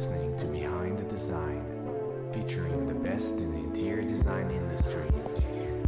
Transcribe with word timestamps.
listening 0.00 0.34
to 0.38 0.46
Behind 0.46 0.96
the 0.96 1.02
Design, 1.14 1.62
featuring 2.32 2.88
the 2.88 2.94
best 2.94 3.34
in 3.34 3.50
the 3.50 3.58
interior 3.58 4.00
design 4.00 4.50
industry. 4.50 5.04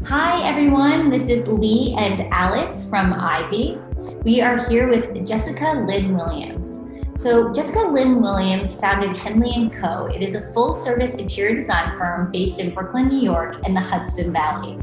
Hi, 0.05 0.47
everyone. 0.47 1.09
This 1.09 1.31
is 1.31 1.49
Lee 1.49 1.95
and 1.97 2.21
Alex 2.31 2.87
from 2.87 3.15
Ivy. 3.15 3.79
We 4.23 4.43
are 4.43 4.69
here 4.69 4.87
with 4.87 5.27
Jessica 5.27 5.87
Lynn 5.89 6.15
Williams. 6.15 6.83
So, 7.15 7.51
Jessica 7.55 7.89
Lynn 7.89 8.21
Williams 8.21 8.79
founded 8.79 9.17
Hendley 9.17 9.73
& 9.73 9.81
Co. 9.81 10.05
It 10.15 10.23
is 10.23 10.35
a 10.35 10.53
full-service 10.53 11.15
interior 11.15 11.55
design 11.55 11.97
firm 11.97 12.31
based 12.31 12.61
in 12.61 12.75
Brooklyn, 12.75 13.09
New 13.09 13.23
York, 13.23 13.63
and 13.65 13.75
the 13.75 13.81
Hudson 13.81 14.31
Valley. 14.31 14.77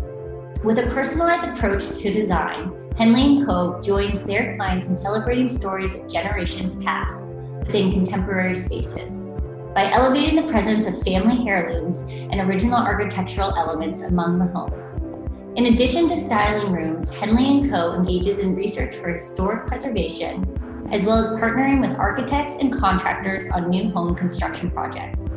With 0.64 0.80
a 0.80 0.88
personalized 0.88 1.48
approach 1.48 1.88
to 1.88 2.12
design, 2.12 2.72
Hendley 2.98 3.46
& 3.46 3.46
Co. 3.46 3.80
joins 3.80 4.24
their 4.24 4.56
clients 4.56 4.90
in 4.90 4.98
celebrating 4.98 5.48
stories 5.48 6.00
of 6.00 6.12
generations 6.12 6.82
past 6.84 7.30
within 7.70 7.92
contemporary 7.92 8.56
spaces 8.56 9.30
by 9.76 9.92
elevating 9.92 10.36
the 10.36 10.52
presence 10.52 10.88
of 10.88 11.04
family 11.04 11.48
heirlooms 11.48 12.00
and 12.10 12.42
original 12.42 12.80
architectural 12.80 13.54
elements 13.56 14.06
among 14.06 14.40
the 14.40 14.48
home. 14.48 15.54
In 15.56 15.68
addition 15.68 16.10
to 16.10 16.18
styling 16.18 16.74
rooms, 16.74 17.14
Hendley 17.14 17.70
& 17.70 17.72
Co. 17.72 17.94
engages 17.94 18.40
in 18.40 18.56
research 18.56 18.96
for 18.96 19.10
historic 19.10 19.68
preservation, 19.68 20.44
as 20.92 21.06
well 21.06 21.20
as 21.20 21.28
partnering 21.40 21.80
with 21.80 21.96
architects 22.00 22.56
and 22.60 22.74
contractors 22.74 23.48
on 23.52 23.70
new 23.70 23.92
home 23.92 24.16
construction 24.16 24.72
projects. 24.72 25.30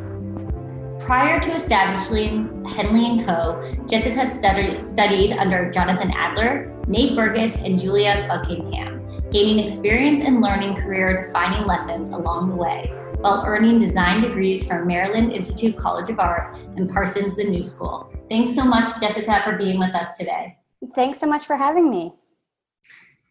Prior 1.01 1.39
to 1.39 1.53
establishing 1.53 2.47
Hendley 2.63 3.23
& 3.25 3.25
Co., 3.27 3.75
Jessica 3.87 4.25
studied, 4.25 4.81
studied 4.81 5.33
under 5.33 5.69
Jonathan 5.69 6.09
Adler, 6.09 6.75
Nate 6.87 7.11
Berkus, 7.11 7.63
and 7.63 7.79
Julia 7.79 8.25
Buckingham 8.27 8.92
gaining 9.33 9.57
experience 9.57 10.21
and 10.21 10.41
learning 10.41 10.75
career 10.75 11.17
defining 11.17 11.65
lessons 11.65 12.13
along 12.13 12.49
the 12.49 12.55
way, 12.55 12.93
while 13.17 13.43
earning 13.47 13.79
design 13.79 14.21
degrees 14.21 14.67
from 14.67 14.85
Maryland 14.85 15.33
Institute 15.33 15.75
College 15.75 16.09
of 16.09 16.19
Art 16.19 16.55
and 16.77 16.87
Parsons 16.87 17.35
the 17.35 17.43
New 17.43 17.63
School. 17.63 18.13
Thanks 18.29 18.53
so 18.53 18.63
much, 18.63 18.87
Jessica, 19.01 19.41
for 19.43 19.57
being 19.57 19.79
with 19.79 19.95
us 19.95 20.19
today. 20.19 20.55
Thanks 20.93 21.17
so 21.19 21.25
much 21.25 21.47
for 21.47 21.57
having 21.57 21.89
me. 21.89 22.13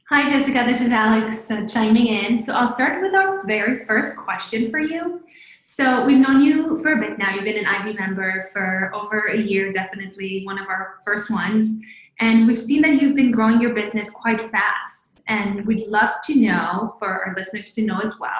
Hi, 0.08 0.28
Jessica. 0.28 0.64
This 0.66 0.80
is 0.80 0.90
Alex 0.90 1.48
uh, 1.52 1.68
chiming 1.68 2.08
in. 2.08 2.36
So 2.36 2.52
I'll 2.52 2.66
start 2.66 3.00
with 3.00 3.14
our 3.14 3.46
very 3.46 3.84
first 3.86 4.16
question 4.16 4.70
for 4.70 4.80
you. 4.80 5.22
So 5.62 6.04
we've 6.04 6.18
known 6.18 6.42
you 6.42 6.76
for 6.78 6.94
a 6.94 7.00
bit 7.00 7.16
now. 7.16 7.32
You've 7.32 7.44
been 7.44 7.58
an 7.58 7.66
Ivy 7.66 7.92
member 7.92 8.42
for 8.52 8.90
over 8.92 9.28
a 9.28 9.38
year, 9.38 9.72
definitely 9.72 10.44
one 10.44 10.58
of 10.58 10.66
our 10.66 10.98
first 11.04 11.30
ones. 11.30 11.78
And 12.18 12.48
we've 12.48 12.58
seen 12.58 12.82
that 12.82 13.00
you've 13.00 13.14
been 13.14 13.30
growing 13.30 13.60
your 13.60 13.72
business 13.72 14.10
quite 14.10 14.40
fast. 14.40 15.11
And 15.28 15.66
we'd 15.66 15.86
love 15.86 16.10
to 16.24 16.34
know, 16.34 16.94
for 16.98 17.08
our 17.08 17.34
listeners 17.36 17.72
to 17.72 17.82
know 17.82 17.98
as 18.00 18.18
well, 18.18 18.30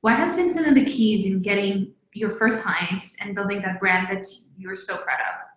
what 0.00 0.16
has 0.16 0.36
been 0.36 0.50
some 0.50 0.64
of 0.64 0.74
the 0.74 0.84
keys 0.84 1.26
in 1.26 1.42
getting 1.42 1.92
your 2.12 2.30
first 2.30 2.62
clients 2.62 3.16
and 3.20 3.34
building 3.34 3.62
that 3.62 3.80
brand 3.80 4.08
that 4.08 4.24
you're 4.56 4.74
so 4.74 4.96
proud 4.96 5.20
of? 5.20 5.47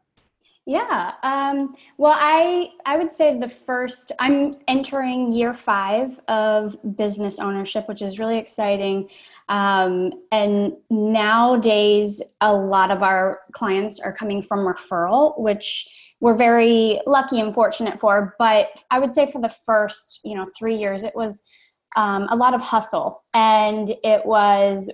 Yeah. 0.71 1.15
Um, 1.21 1.75
well, 1.97 2.15
I 2.15 2.69
I 2.85 2.95
would 2.95 3.11
say 3.11 3.37
the 3.37 3.49
first 3.49 4.13
I'm 4.19 4.53
entering 4.69 5.33
year 5.33 5.53
five 5.53 6.17
of 6.29 6.77
business 6.95 7.39
ownership, 7.39 7.89
which 7.89 8.01
is 8.01 8.19
really 8.19 8.37
exciting. 8.37 9.09
Um, 9.49 10.13
and 10.31 10.71
nowadays, 10.89 12.21
a 12.39 12.53
lot 12.53 12.89
of 12.89 13.03
our 13.03 13.41
clients 13.51 13.99
are 13.99 14.13
coming 14.13 14.41
from 14.41 14.59
referral, 14.59 15.37
which 15.37 16.13
we're 16.21 16.37
very 16.37 17.01
lucky 17.05 17.41
and 17.41 17.53
fortunate 17.53 17.99
for. 17.99 18.33
But 18.39 18.67
I 18.89 18.99
would 18.99 19.13
say 19.13 19.29
for 19.29 19.41
the 19.41 19.53
first, 19.65 20.21
you 20.23 20.35
know, 20.35 20.45
three 20.57 20.77
years, 20.77 21.03
it 21.03 21.13
was 21.13 21.43
um, 21.95 22.27
a 22.29 22.35
lot 22.35 22.53
of 22.53 22.61
hustle, 22.61 23.23
and 23.33 23.89
it 24.03 24.25
was 24.25 24.89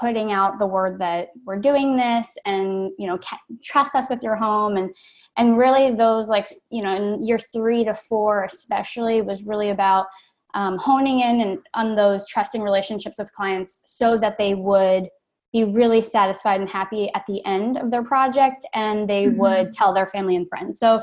putting 0.00 0.32
out 0.32 0.58
the 0.58 0.66
word 0.66 0.98
that 1.00 1.28
we're 1.44 1.58
doing 1.58 1.96
this, 1.96 2.36
and 2.44 2.90
you 2.98 3.06
know, 3.06 3.18
trust 3.62 3.94
us 3.94 4.10
with 4.10 4.22
your 4.22 4.36
home, 4.36 4.76
and 4.76 4.94
and 5.36 5.58
really 5.58 5.94
those 5.94 6.28
like 6.28 6.48
you 6.70 6.82
know, 6.82 6.94
in 6.94 7.26
year 7.26 7.38
three 7.38 7.84
to 7.84 7.94
four 7.94 8.44
especially 8.44 9.22
was 9.22 9.44
really 9.44 9.70
about 9.70 10.06
um, 10.54 10.78
honing 10.78 11.20
in 11.20 11.40
and 11.40 11.58
on 11.74 11.96
those 11.96 12.26
trusting 12.28 12.62
relationships 12.62 13.18
with 13.18 13.32
clients 13.32 13.78
so 13.84 14.18
that 14.18 14.38
they 14.38 14.54
would 14.54 15.08
be 15.52 15.64
really 15.64 16.00
satisfied 16.02 16.60
and 16.60 16.68
happy 16.68 17.10
at 17.14 17.24
the 17.26 17.44
end 17.44 17.76
of 17.76 17.90
their 17.90 18.04
project 18.04 18.64
and 18.74 19.08
they 19.08 19.26
mm-hmm. 19.26 19.38
would 19.38 19.72
tell 19.72 19.92
their 19.92 20.06
family 20.06 20.36
and 20.36 20.48
friends. 20.48 20.78
So 20.78 21.02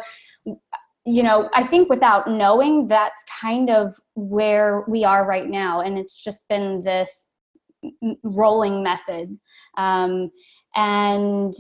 you 1.08 1.24
know 1.24 1.50
i 1.54 1.64
think 1.64 1.90
without 1.90 2.30
knowing 2.30 2.88
that's 2.88 3.24
kind 3.42 3.70
of 3.70 3.96
where 4.16 4.84
we 4.88 5.04
are 5.06 5.26
right 5.26 5.50
now 5.50 5.80
and 5.80 5.98
it's 5.98 6.22
just 6.22 6.48
been 6.50 6.84
this 6.84 7.28
rolling 8.24 8.84
method 8.84 9.38
um, 9.78 10.30
and 10.76 11.54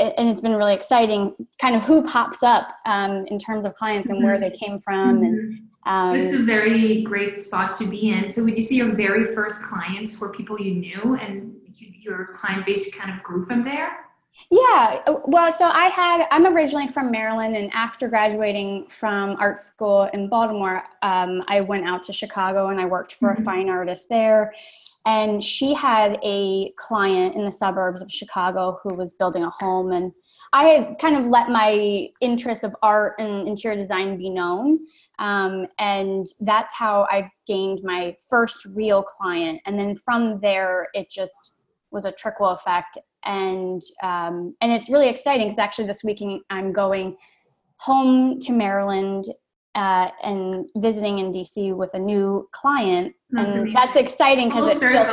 and 0.00 0.28
it's 0.28 0.40
been 0.40 0.54
really 0.54 0.74
exciting 0.74 1.34
kind 1.60 1.74
of 1.76 1.82
who 1.82 2.06
pops 2.06 2.42
up 2.42 2.68
um, 2.86 3.26
in 3.26 3.38
terms 3.38 3.66
of 3.66 3.74
clients 3.74 4.08
and 4.10 4.22
where 4.22 4.34
mm-hmm. 4.34 4.44
they 4.44 4.50
came 4.50 4.78
from 4.80 5.22
and 5.22 5.52
mm-hmm. 5.52 5.64
Um, 5.86 6.16
it's 6.16 6.34
a 6.34 6.42
very 6.42 7.00
great 7.02 7.32
spot 7.32 7.74
to 7.76 7.86
be 7.86 8.10
in. 8.10 8.28
So, 8.28 8.44
would 8.44 8.54
you 8.54 8.62
say 8.62 8.74
your 8.74 8.92
very 8.92 9.24
first 9.24 9.62
clients 9.62 10.20
were 10.20 10.28
people 10.28 10.60
you 10.60 10.74
knew, 10.74 11.16
and 11.18 11.56
your 11.76 12.26
client 12.34 12.66
base 12.66 12.94
kind 12.94 13.10
of 13.10 13.22
grew 13.22 13.42
from 13.42 13.62
there? 13.62 14.07
Yeah, 14.50 15.00
well, 15.26 15.52
so 15.52 15.66
I 15.66 15.88
had, 15.88 16.26
I'm 16.30 16.46
originally 16.46 16.88
from 16.88 17.10
Maryland, 17.10 17.54
and 17.54 17.70
after 17.74 18.08
graduating 18.08 18.86
from 18.88 19.36
art 19.38 19.58
school 19.58 20.04
in 20.14 20.28
Baltimore, 20.28 20.84
um, 21.02 21.42
I 21.48 21.60
went 21.60 21.86
out 21.86 22.02
to 22.04 22.12
Chicago 22.12 22.68
and 22.68 22.80
I 22.80 22.86
worked 22.86 23.14
for 23.14 23.30
mm-hmm. 23.30 23.42
a 23.42 23.44
fine 23.44 23.68
artist 23.68 24.08
there. 24.08 24.54
And 25.04 25.42
she 25.42 25.74
had 25.74 26.18
a 26.22 26.70
client 26.76 27.34
in 27.34 27.44
the 27.44 27.52
suburbs 27.52 28.02
of 28.02 28.10
Chicago 28.10 28.78
who 28.82 28.94
was 28.94 29.14
building 29.14 29.42
a 29.42 29.50
home. 29.50 29.92
And 29.92 30.12
I 30.52 30.64
had 30.64 30.98
kind 30.98 31.16
of 31.16 31.26
let 31.26 31.50
my 31.50 32.08
interest 32.20 32.64
of 32.64 32.74
art 32.82 33.14
and 33.18 33.48
interior 33.48 33.78
design 33.78 34.18
be 34.18 34.30
known. 34.30 34.80
Um, 35.18 35.66
and 35.78 36.26
that's 36.40 36.74
how 36.74 37.06
I 37.10 37.30
gained 37.46 37.80
my 37.82 38.16
first 38.28 38.66
real 38.74 39.02
client. 39.02 39.60
And 39.66 39.78
then 39.78 39.96
from 39.96 40.40
there, 40.40 40.88
it 40.94 41.10
just 41.10 41.56
was 41.90 42.04
a 42.04 42.12
trickle 42.12 42.48
effect. 42.50 42.98
And 43.24 43.82
um, 44.02 44.54
and 44.60 44.72
it's 44.72 44.88
really 44.88 45.08
exciting 45.08 45.48
because 45.48 45.58
actually 45.58 45.86
this 45.86 46.04
weekend 46.04 46.40
I'm 46.50 46.72
going 46.72 47.16
home 47.78 48.40
to 48.40 48.52
Maryland 48.52 49.26
uh, 49.74 50.10
and 50.24 50.68
visiting 50.76 51.18
in 51.18 51.30
DC 51.30 51.74
with 51.74 51.94
a 51.94 51.98
new 51.98 52.48
client, 52.52 53.14
that's 53.30 53.52
and 53.52 53.62
amazing. 53.62 53.74
that's 53.74 53.96
exciting 53.96 54.48
because 54.48 54.76
it 54.76 54.80
feels 54.80 55.08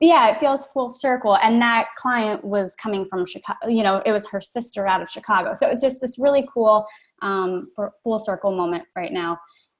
yeah, 0.00 0.30
it 0.30 0.38
feels 0.38 0.66
full 0.66 0.88
circle. 0.88 1.36
And 1.36 1.60
that 1.60 1.88
client 1.96 2.44
was 2.44 2.74
coming 2.76 3.04
from 3.04 3.26
Chicago. 3.26 3.68
You 3.68 3.82
know, 3.82 4.02
it 4.06 4.12
was 4.12 4.26
her 4.28 4.40
sister 4.40 4.86
out 4.86 5.02
of 5.02 5.10
Chicago, 5.10 5.54
so 5.54 5.68
it's 5.68 5.82
just 5.82 6.00
this 6.00 6.18
really 6.18 6.48
cool 6.52 6.86
um, 7.22 7.66
for 7.74 7.92
full 8.04 8.18
circle 8.18 8.56
moment 8.56 8.84
right 8.96 9.12
now. 9.12 9.38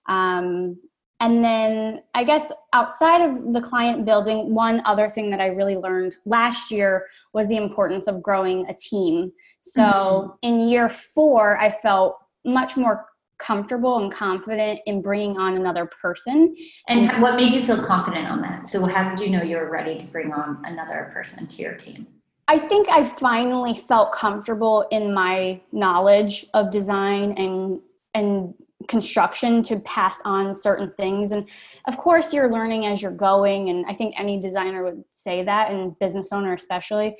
Um, 0.09 0.79
and 1.21 1.45
then 1.45 2.03
I 2.15 2.23
guess 2.23 2.53
outside 2.73 3.23
of 3.23 3.53
the 3.53 3.61
client 3.61 4.05
building, 4.05 4.55
one 4.55 4.83
other 4.87 5.09
thing 5.09 5.31
that 5.31 5.41
I 5.41 5.47
really 5.47 5.77
learned 5.77 6.17
last 6.25 6.71
year 6.71 7.07
was 7.33 7.49
the 7.49 7.57
importance 7.57 8.07
of 8.07 8.23
growing 8.23 8.67
a 8.69 8.75
team. 8.75 9.33
So 9.61 9.83
mm-hmm. 9.83 10.31
in 10.43 10.69
year 10.69 10.89
four, 10.89 11.59
I 11.59 11.71
felt 11.71 12.19
much 12.45 12.77
more 12.77 13.07
comfortable 13.39 13.99
and 13.99 14.13
confident 14.13 14.81
in 14.87 15.01
bringing 15.01 15.39
on 15.39 15.57
another 15.57 15.87
person. 15.87 16.55
And 16.89 17.11
what 17.23 17.37
made 17.37 17.53
you 17.53 17.63
feel 17.65 17.83
confident 17.83 18.29
on 18.29 18.41
that? 18.43 18.69
So 18.69 18.85
how 18.87 19.09
did 19.09 19.21
you 19.21 19.31
know 19.31 19.43
you 19.43 19.57
were 19.57 19.71
ready 19.71 19.97
to 19.97 20.07
bring 20.07 20.33
on 20.33 20.63
another 20.65 21.11
person 21.13 21.47
to 21.47 21.63
your 21.63 21.75
team? 21.75 22.07
I 22.49 22.59
think 22.59 22.89
I 22.89 23.05
finally 23.05 23.75
felt 23.75 24.13
comfortable 24.13 24.87
in 24.91 25.13
my 25.13 25.61
knowledge 25.73 26.47
of 26.55 26.71
design 26.71 27.35
and 27.37 27.81
and 28.15 28.55
construction 28.89 29.63
to 29.63 29.79
pass 29.81 30.21
on 30.25 30.55
certain 30.55 30.93
things. 30.97 31.33
And 31.33 31.49
of 31.87 31.97
course 31.97 32.33
you're 32.33 32.51
learning 32.51 32.87
as 32.87 33.01
you're 33.03 33.11
going 33.11 33.69
and 33.69 33.85
i 33.87 33.95
think 33.95 34.15
any 34.19 34.41
designer 34.41 34.83
would 34.83 35.05
say 35.13 35.45
that 35.45 35.71
and 35.71 35.99
business 35.99 36.33
owner 36.33 36.55
especially. 36.55 37.17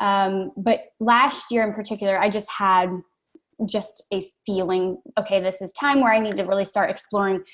Um, 0.00 0.52
but 0.56 0.80
last 0.98 1.50
year 1.50 1.62
in 1.62 1.74
particular 1.74 2.18
i 2.18 2.30
just 2.30 2.50
had 2.50 2.90
just 3.66 4.04
a 4.12 4.26
feeling 4.46 4.96
okay 5.18 5.40
this 5.40 5.60
is 5.60 5.70
time 5.72 6.00
where 6.00 6.12
i 6.12 6.18
need 6.18 6.38
to 6.38 6.44
really 6.44 6.64
start 6.64 6.90
exploring 6.90 7.44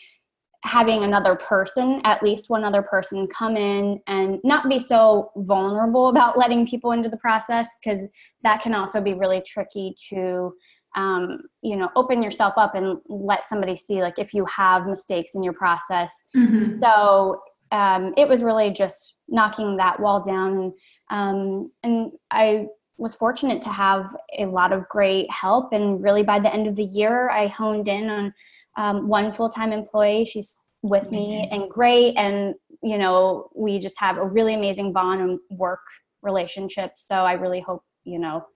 having 0.65 1.05
another 1.05 1.37
person 1.37 2.01
at 2.05 2.23
least 2.23 2.51
one 2.51 2.65
other 2.65 2.83
person 2.83 3.27
come 3.29 3.57
in 3.57 4.01
and 4.07 4.39
not 4.43 4.69
be 4.69 4.79
so 4.79 5.31
vulnerable 5.37 6.09
about 6.09 6.39
letting 6.39 6.67
people 6.67 6.93
into 6.93 7.09
the 7.09 7.17
process 7.17 7.77
because 7.81 8.03
that 8.43 8.63
can 8.63 8.75
also 8.75 9.01
be 9.01 9.15
really 9.15 9.41
tricky 9.47 9.95
to 10.09 10.53
um, 10.97 11.43
you 11.63 11.77
know 11.77 11.91
open 11.95 12.23
yourself 12.23 12.55
up 12.57 12.75
and 12.75 12.99
let 13.07 13.47
somebody 13.47 13.77
see 13.77 14.03
like 14.03 14.19
if 14.19 14.35
you 14.35 14.45
have 14.47 14.87
mistakes 14.87 15.35
in 15.35 15.43
your 15.43 15.53
process. 15.53 16.27
Mm-hmm. 16.37 16.79
so 16.79 17.41
um, 17.73 18.15
it 18.17 18.29
was 18.29 18.43
really 18.43 18.71
just 18.71 19.19
knocking 19.29 19.77
that 19.77 20.01
wall 20.01 20.23
down. 20.23 20.73
Um, 21.11 21.71
and 21.83 22.13
i 22.31 22.67
was 22.99 23.15
fortunate 23.15 23.61
to 23.61 23.69
have 23.69 24.17
a 24.39 24.47
lot 24.47 24.73
of 24.73 24.89
great 24.89 25.31
help. 25.31 25.73
And 25.73 26.03
really 26.03 26.23
by 26.23 26.39
the 26.41 26.53
end 26.53 26.67
of 26.67 26.77
the 26.77 26.85
year 26.85 27.29
i 27.31 27.47
honed 27.47 27.89
in 27.89 28.09
on 28.09 28.35
um, 28.77 29.09
one 29.09 29.33
full-time 29.33 29.73
employee. 29.73 30.25
She's 30.25 30.57
with 30.83 31.11
me 31.13 31.49
and 31.51 31.69
great. 31.71 32.15
And 32.17 32.55
you 32.83 32.99
know 32.99 33.51
we 33.55 33.79
just 33.79 33.99
have 33.99 34.17
a 34.17 34.25
really 34.25 34.55
amazing 34.55 34.93
bond 34.93 35.21
and 35.21 35.39
work 35.51 35.81
relationship. 36.23 36.93
So 36.97 37.15
I 37.15 37.33
really 37.33 37.61
hope, 37.61 37.83
you 38.05 38.19
know, 38.19 38.47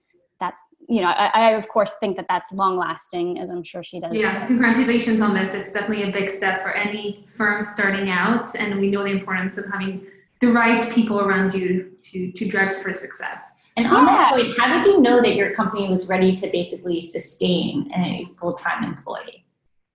that's, 0.41 0.61
you 0.89 0.99
know, 0.99 1.07
I, 1.07 1.27
I 1.27 1.51
of 1.51 1.69
course 1.69 1.93
think 2.01 2.17
that 2.17 2.25
that's 2.27 2.51
long 2.51 2.77
lasting, 2.77 3.39
as 3.39 3.49
I'm 3.49 3.63
sure 3.63 3.81
she 3.81 4.01
does. 4.01 4.13
Yeah, 4.13 4.45
congratulations 4.47 5.21
on 5.21 5.33
this. 5.33 5.53
It's 5.53 5.71
definitely 5.71 6.09
a 6.09 6.11
big 6.11 6.27
step 6.27 6.59
for 6.59 6.71
any 6.71 7.23
firm 7.37 7.63
starting 7.63 8.09
out. 8.09 8.53
And 8.55 8.81
we 8.81 8.89
know 8.89 9.03
the 9.03 9.11
importance 9.11 9.57
of 9.57 9.65
having 9.71 10.05
the 10.41 10.51
right 10.51 10.91
people 10.91 11.21
around 11.21 11.53
you 11.53 11.91
to, 12.01 12.31
to 12.33 12.45
drive 12.49 12.75
for 12.81 12.93
success. 12.93 13.53
And 13.77 13.87
on 13.87 14.05
yeah. 14.05 14.17
that 14.17 14.33
point, 14.33 14.59
how 14.59 14.67
did 14.73 14.83
you 14.83 14.99
know 14.99 15.21
that 15.21 15.35
your 15.35 15.53
company 15.53 15.87
was 15.87 16.09
ready 16.09 16.35
to 16.35 16.49
basically 16.51 16.99
sustain 16.99 17.89
a 17.95 18.25
full-time 18.37 18.83
employee? 18.83 19.45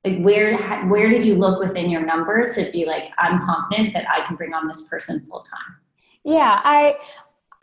Like 0.03 0.23
where 0.23 0.57
where 0.87 1.11
did 1.11 1.27
you 1.27 1.35
look 1.35 1.59
within 1.59 1.91
your 1.91 2.07
numbers 2.07 2.55
to 2.55 2.71
be 2.71 2.87
like, 2.87 3.11
I'm 3.19 3.41
confident 3.41 3.93
that 3.93 4.07
I 4.09 4.21
can 4.21 4.37
bring 4.37 4.55
on 4.55 4.69
this 4.69 4.89
person 4.89 5.21
full 5.21 5.41
time? 5.41 5.77
Yeah, 6.25 6.61
I 6.63 6.97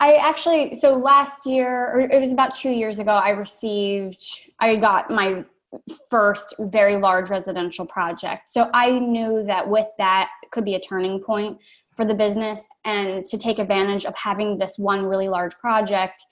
I 0.00 0.14
actually 0.14 0.74
so 0.74 0.96
last 0.96 1.46
year 1.46 1.92
or 1.92 2.00
it 2.00 2.20
was 2.20 2.32
about 2.32 2.54
two 2.54 2.70
years 2.70 2.98
ago, 2.98 3.12
I 3.12 3.30
received 3.30 4.22
I 4.60 4.76
got 4.76 5.10
my 5.10 5.44
first 6.08 6.54
very 6.58 6.96
large 6.96 7.30
residential 7.30 7.86
project. 7.86 8.48
So 8.48 8.70
I 8.72 8.98
knew 8.98 9.44
that 9.44 9.68
with 9.68 9.88
that 9.98 10.30
could 10.50 10.64
be 10.64 10.74
a 10.74 10.80
turning 10.80 11.20
point 11.20 11.58
for 11.96 12.04
the 12.04 12.14
business 12.14 12.66
and 12.84 13.24
to 13.26 13.38
take 13.38 13.58
advantage 13.58 14.04
of 14.04 14.14
having 14.16 14.58
this 14.58 14.78
one 14.78 15.04
really 15.04 15.28
large 15.28 15.56
project 15.58 16.24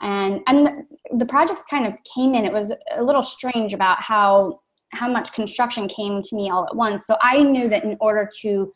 and 0.00 0.40
and 0.46 0.84
the 1.12 1.26
projects 1.26 1.64
kind 1.68 1.86
of 1.86 1.94
came 2.14 2.34
in 2.34 2.44
it 2.44 2.52
was 2.52 2.72
a 2.94 3.02
little 3.02 3.22
strange 3.22 3.72
about 3.72 4.02
how 4.02 4.60
how 4.92 5.10
much 5.10 5.32
construction 5.32 5.88
came 5.88 6.20
to 6.22 6.36
me 6.36 6.50
all 6.50 6.66
at 6.66 6.76
once 6.76 7.06
so 7.06 7.16
i 7.22 7.42
knew 7.42 7.68
that 7.68 7.82
in 7.82 7.96
order 8.00 8.28
to 8.40 8.70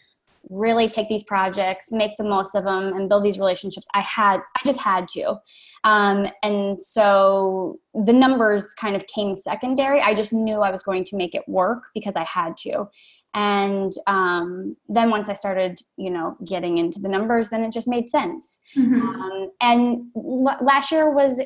really 0.50 0.88
take 0.88 1.08
these 1.08 1.23
projects 1.23 1.93
make 1.93 2.17
the 2.17 2.25
most 2.25 2.55
of 2.55 2.64
them 2.64 2.93
and 2.93 3.08
build 3.08 3.25
these 3.25 3.38
relationships. 3.38 3.87
I 3.94 4.02
had 4.02 4.41
i 4.56 4.61
just 4.67 4.81
had 4.81 5.08
to. 5.08 5.37
Um, 5.85 6.26
and 6.43 6.82
so 6.82 7.79
the 7.94 8.12
numbers 8.12 8.75
kind 8.75 8.97
of 8.97 9.06
came 9.06 9.37
secondary. 9.37 10.00
I 10.00 10.12
just 10.12 10.32
knew 10.32 10.61
i 10.61 10.70
was 10.70 10.82
going 10.82 11.05
to 11.05 11.17
make 11.17 11.35
it 11.35 11.49
work 11.49 11.85
because 11.94 12.17
i 12.17 12.25
had 12.25 12.56
to. 12.58 12.88
And 13.32 13.93
um, 14.08 14.76
then 14.88 15.11
once 15.11 15.29
i 15.29 15.35
started 15.35 15.81
you 15.97 16.11
know 16.11 16.37
getting 16.44 16.79
into 16.79 16.99
the 16.99 17.08
numbers 17.08 17.49
then 17.49 17.62
it 17.62 17.73
just 17.73 17.88
made 17.88 18.11
sense. 18.11 18.61
Mm-hmm. 18.76 19.00
um, 19.00 19.50
and 19.61 20.11
l- 20.17 20.58
last 20.61 20.91
year 20.91 21.11
was 21.11 21.41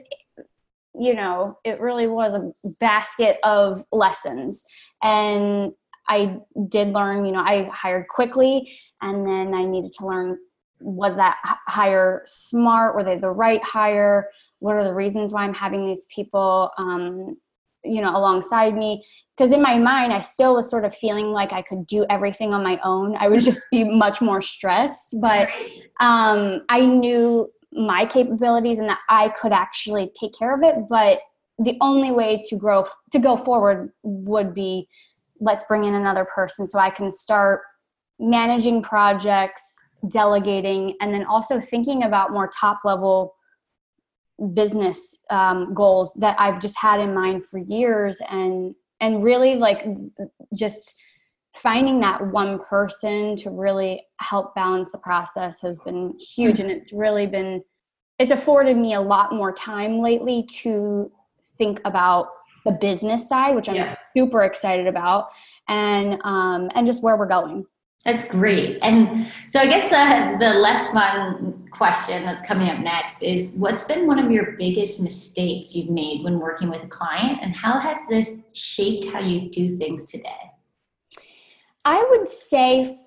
you 0.98 1.14
know 1.14 1.58
it 1.64 1.80
really 1.80 2.06
was 2.06 2.34
a 2.34 2.52
basket 2.80 3.36
of 3.42 3.84
lessons. 3.92 4.64
And 5.02 5.72
i 6.08 6.36
did 6.68 6.88
learn 6.92 7.24
you 7.24 7.32
know 7.32 7.40
i 7.40 7.68
hired 7.72 8.06
quickly 8.08 8.70
and 9.02 9.26
then 9.26 9.54
i 9.54 9.64
needed 9.64 9.92
to 9.92 10.06
learn 10.06 10.38
was 10.84 11.16
that 11.16 11.38
hire 11.42 12.22
smart? 12.26 12.94
Were 12.94 13.02
they 13.02 13.16
the 13.16 13.30
right 13.30 13.62
hire? 13.64 14.28
What 14.58 14.76
are 14.76 14.84
the 14.84 14.94
reasons 14.94 15.32
why 15.32 15.44
i'm 15.44 15.54
having 15.54 15.86
these 15.86 16.06
people 16.14 16.70
um, 16.78 17.36
you 17.82 18.00
know 18.00 18.16
alongside 18.16 18.76
me? 18.76 19.04
Because 19.36 19.52
in 19.52 19.62
my 19.62 19.78
mind 19.78 20.12
i 20.12 20.20
still 20.20 20.54
was 20.54 20.70
sort 20.70 20.84
of 20.84 20.94
feeling 20.94 21.32
like 21.32 21.52
i 21.52 21.62
could 21.62 21.86
do 21.86 22.04
everything 22.10 22.54
on 22.54 22.62
my 22.62 22.78
own. 22.84 23.16
I 23.16 23.28
would 23.28 23.40
just 23.40 23.62
be 23.70 23.84
much 23.84 24.20
more 24.20 24.40
stressed 24.40 25.16
but 25.20 25.48
um, 26.00 26.62
i 26.68 26.84
knew 26.84 27.50
my 27.72 28.06
capabilities 28.06 28.78
and 28.78 28.88
that 28.88 29.00
i 29.08 29.28
could 29.30 29.52
actually 29.52 30.12
take 30.18 30.32
care 30.38 30.54
of 30.54 30.62
it 30.62 30.76
but 30.88 31.18
the 31.58 31.76
only 31.80 32.10
way 32.10 32.42
to 32.48 32.56
grow 32.56 32.84
to 33.10 33.18
go 33.18 33.36
forward 33.36 33.92
would 34.02 34.54
be 34.54 34.88
let's 35.40 35.64
bring 35.64 35.84
in 35.84 35.94
another 35.94 36.24
person 36.24 36.66
so 36.66 36.78
i 36.78 36.90
can 36.90 37.12
start 37.12 37.62
managing 38.18 38.82
projects 38.82 39.62
delegating 40.08 40.96
and 41.00 41.12
then 41.12 41.24
also 41.24 41.60
thinking 41.60 42.02
about 42.02 42.32
more 42.32 42.48
top 42.48 42.80
level 42.84 43.34
business 44.52 45.18
um, 45.30 45.74
goals 45.74 46.12
that 46.14 46.36
I've 46.38 46.60
just 46.60 46.76
had 46.76 47.00
in 47.00 47.14
mind 47.14 47.44
for 47.44 47.58
years 47.58 48.18
and 48.30 48.74
and 49.00 49.22
really 49.22 49.56
like 49.56 49.86
just 50.54 51.00
finding 51.54 52.00
that 52.00 52.26
one 52.28 52.58
person 52.58 53.36
to 53.36 53.50
really 53.50 54.02
help 54.18 54.54
balance 54.54 54.90
the 54.90 54.98
process 54.98 55.60
has 55.60 55.78
been 55.80 56.18
huge. 56.18 56.58
And 56.58 56.70
it's 56.70 56.92
really 56.92 57.26
been 57.26 57.62
it's 58.18 58.32
afforded 58.32 58.76
me 58.76 58.94
a 58.94 59.00
lot 59.00 59.32
more 59.32 59.52
time 59.52 60.00
lately 60.00 60.48
to 60.62 61.10
think 61.58 61.80
about 61.84 62.28
the 62.64 62.72
business 62.72 63.28
side 63.28 63.54
which 63.54 63.68
i'm 63.68 63.76
yeah. 63.76 63.96
super 64.16 64.42
excited 64.42 64.86
about 64.86 65.28
and 65.68 66.20
um 66.24 66.70
and 66.74 66.86
just 66.86 67.02
where 67.02 67.16
we're 67.16 67.26
going 67.26 67.64
that's 68.04 68.30
great. 68.30 68.78
And 68.82 69.30
so 69.48 69.58
I 69.58 69.66
guess 69.66 69.88
the 69.88 70.36
the 70.38 70.58
less 70.58 70.92
fun 70.92 71.66
question 71.70 72.22
that's 72.24 72.46
coming 72.46 72.68
up 72.68 72.78
next 72.80 73.22
is 73.22 73.56
what's 73.56 73.84
been 73.84 74.06
one 74.06 74.18
of 74.18 74.30
your 74.30 74.52
biggest 74.52 75.00
mistakes 75.00 75.74
you've 75.74 75.90
made 75.90 76.22
when 76.22 76.38
working 76.38 76.68
with 76.68 76.84
a 76.84 76.86
client 76.86 77.38
and 77.42 77.56
how 77.56 77.78
has 77.78 77.98
this 78.08 78.50
shaped 78.52 79.06
how 79.06 79.20
you 79.20 79.50
do 79.50 79.68
things 79.76 80.06
today? 80.06 80.50
I 81.84 82.06
would 82.10 82.30
say 82.30 82.98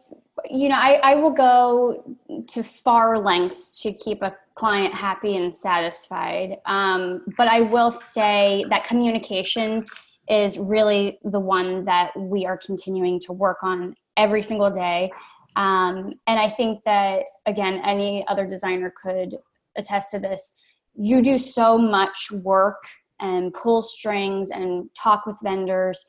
you 0.49 0.69
know, 0.69 0.75
I, 0.75 0.99
I 1.03 1.15
will 1.15 1.31
go 1.31 2.15
to 2.47 2.63
far 2.63 3.19
lengths 3.19 3.81
to 3.81 3.91
keep 3.91 4.21
a 4.21 4.35
client 4.57 4.93
happy 4.93 5.37
and 5.37 5.55
satisfied. 5.55 6.57
Um, 6.65 7.23
but 7.37 7.47
I 7.47 7.61
will 7.61 7.91
say 7.91 8.65
that 8.69 8.83
communication 8.83 9.85
is 10.27 10.57
really 10.57 11.19
the 11.23 11.39
one 11.39 11.85
that 11.85 12.11
we 12.17 12.45
are 12.45 12.57
continuing 12.57 13.19
to 13.21 13.33
work 13.33 13.59
on 13.61 13.95
every 14.17 14.43
single 14.43 14.71
day. 14.71 15.11
Um, 15.55 16.13
and 16.27 16.39
I 16.39 16.49
think 16.49 16.83
that, 16.85 17.23
again, 17.45 17.81
any 17.85 18.27
other 18.27 18.45
designer 18.45 18.93
could 19.01 19.37
attest 19.75 20.11
to 20.11 20.19
this. 20.19 20.53
You 20.95 21.21
do 21.21 21.37
so 21.37 21.77
much 21.77 22.31
work 22.43 22.83
and 23.19 23.53
pull 23.53 23.81
strings 23.81 24.51
and 24.51 24.89
talk 24.95 25.25
with 25.25 25.37
vendors 25.41 26.05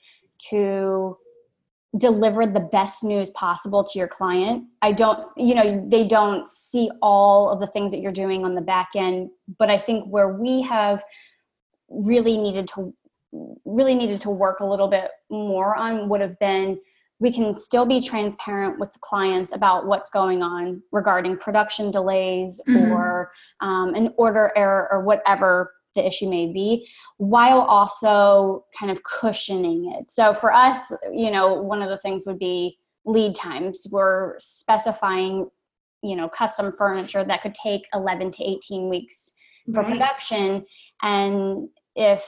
to 0.51 1.17
deliver 1.97 2.47
the 2.47 2.61
best 2.61 3.03
news 3.03 3.31
possible 3.31 3.83
to 3.83 3.99
your 3.99 4.09
client. 4.09 4.65
I 4.83 4.93
don't, 4.93 5.23
you 5.37 5.55
know, 5.55 5.85
they 5.89 6.07
don't 6.07 6.47
see 6.49 6.91
all 7.01 7.51
of 7.51 7.61
the 7.61 7.67
things 7.67 7.93
that 7.93 8.01
you're 8.01 8.13
doing 8.13 8.45
on 8.45 8.55
the 8.55 8.61
back 8.61 8.91
end, 8.95 9.31
but 9.59 9.71
I 9.71 9.79
think 9.79 10.07
where 10.07 10.29
we 10.29 10.61
have 10.63 11.03
really 11.89 12.37
needed 12.37 12.69
to 12.75 12.95
really 13.67 13.95
needed 13.95 14.23
to 14.23 14.31
work 14.31 14.61
a 14.61 14.65
little 14.65 14.89
bit 14.89 15.11
more 15.31 15.77
on 15.77 16.09
would 16.09 16.21
have 16.21 16.39
been 16.39 16.79
we 17.21 17.33
can 17.33 17.55
still 17.55 17.85
be 17.85 18.01
transparent 18.01 18.79
with 18.79 18.93
the 18.93 18.99
clients 19.01 19.53
about 19.53 19.87
what's 19.87 20.09
going 20.09 20.43
on 20.43 20.83
regarding 20.93 21.37
production 21.37 21.91
delays 21.91 22.61
mm-hmm. 22.69 22.93
or 22.93 23.33
um, 23.61 23.95
an 23.95 24.15
order 24.17 24.53
error 24.57 24.89
or 24.91 25.03
whatever 25.03 25.73
the 25.95 26.07
issue 26.07 26.29
may 26.29 26.53
be 26.53 26.89
while 27.17 27.61
also 27.61 28.65
kind 28.79 28.91
of 28.91 29.03
cushioning 29.03 29.93
it. 29.97 30.11
So 30.11 30.33
for 30.33 30.53
us 30.53 30.79
you 31.13 31.31
know 31.31 31.55
one 31.55 31.83
of 31.83 31.89
the 31.89 31.99
things 31.99 32.25
would 32.27 32.39
be 32.39 32.79
lead 33.05 33.35
times. 33.35 33.87
We're 33.91 34.39
specifying 34.39 35.49
you 36.03 36.17
know 36.17 36.29
custom 36.29 36.73
furniture 36.77 37.25
that 37.25 37.43
could 37.43 37.55
take 37.55 37.83
11 37.95 38.33
to 38.33 38.45
18 38.45 38.89
weeks 38.89 39.33
for 39.73 39.83
right. 39.83 39.91
production. 39.91 40.65
And 41.03 41.69
if 41.97 42.25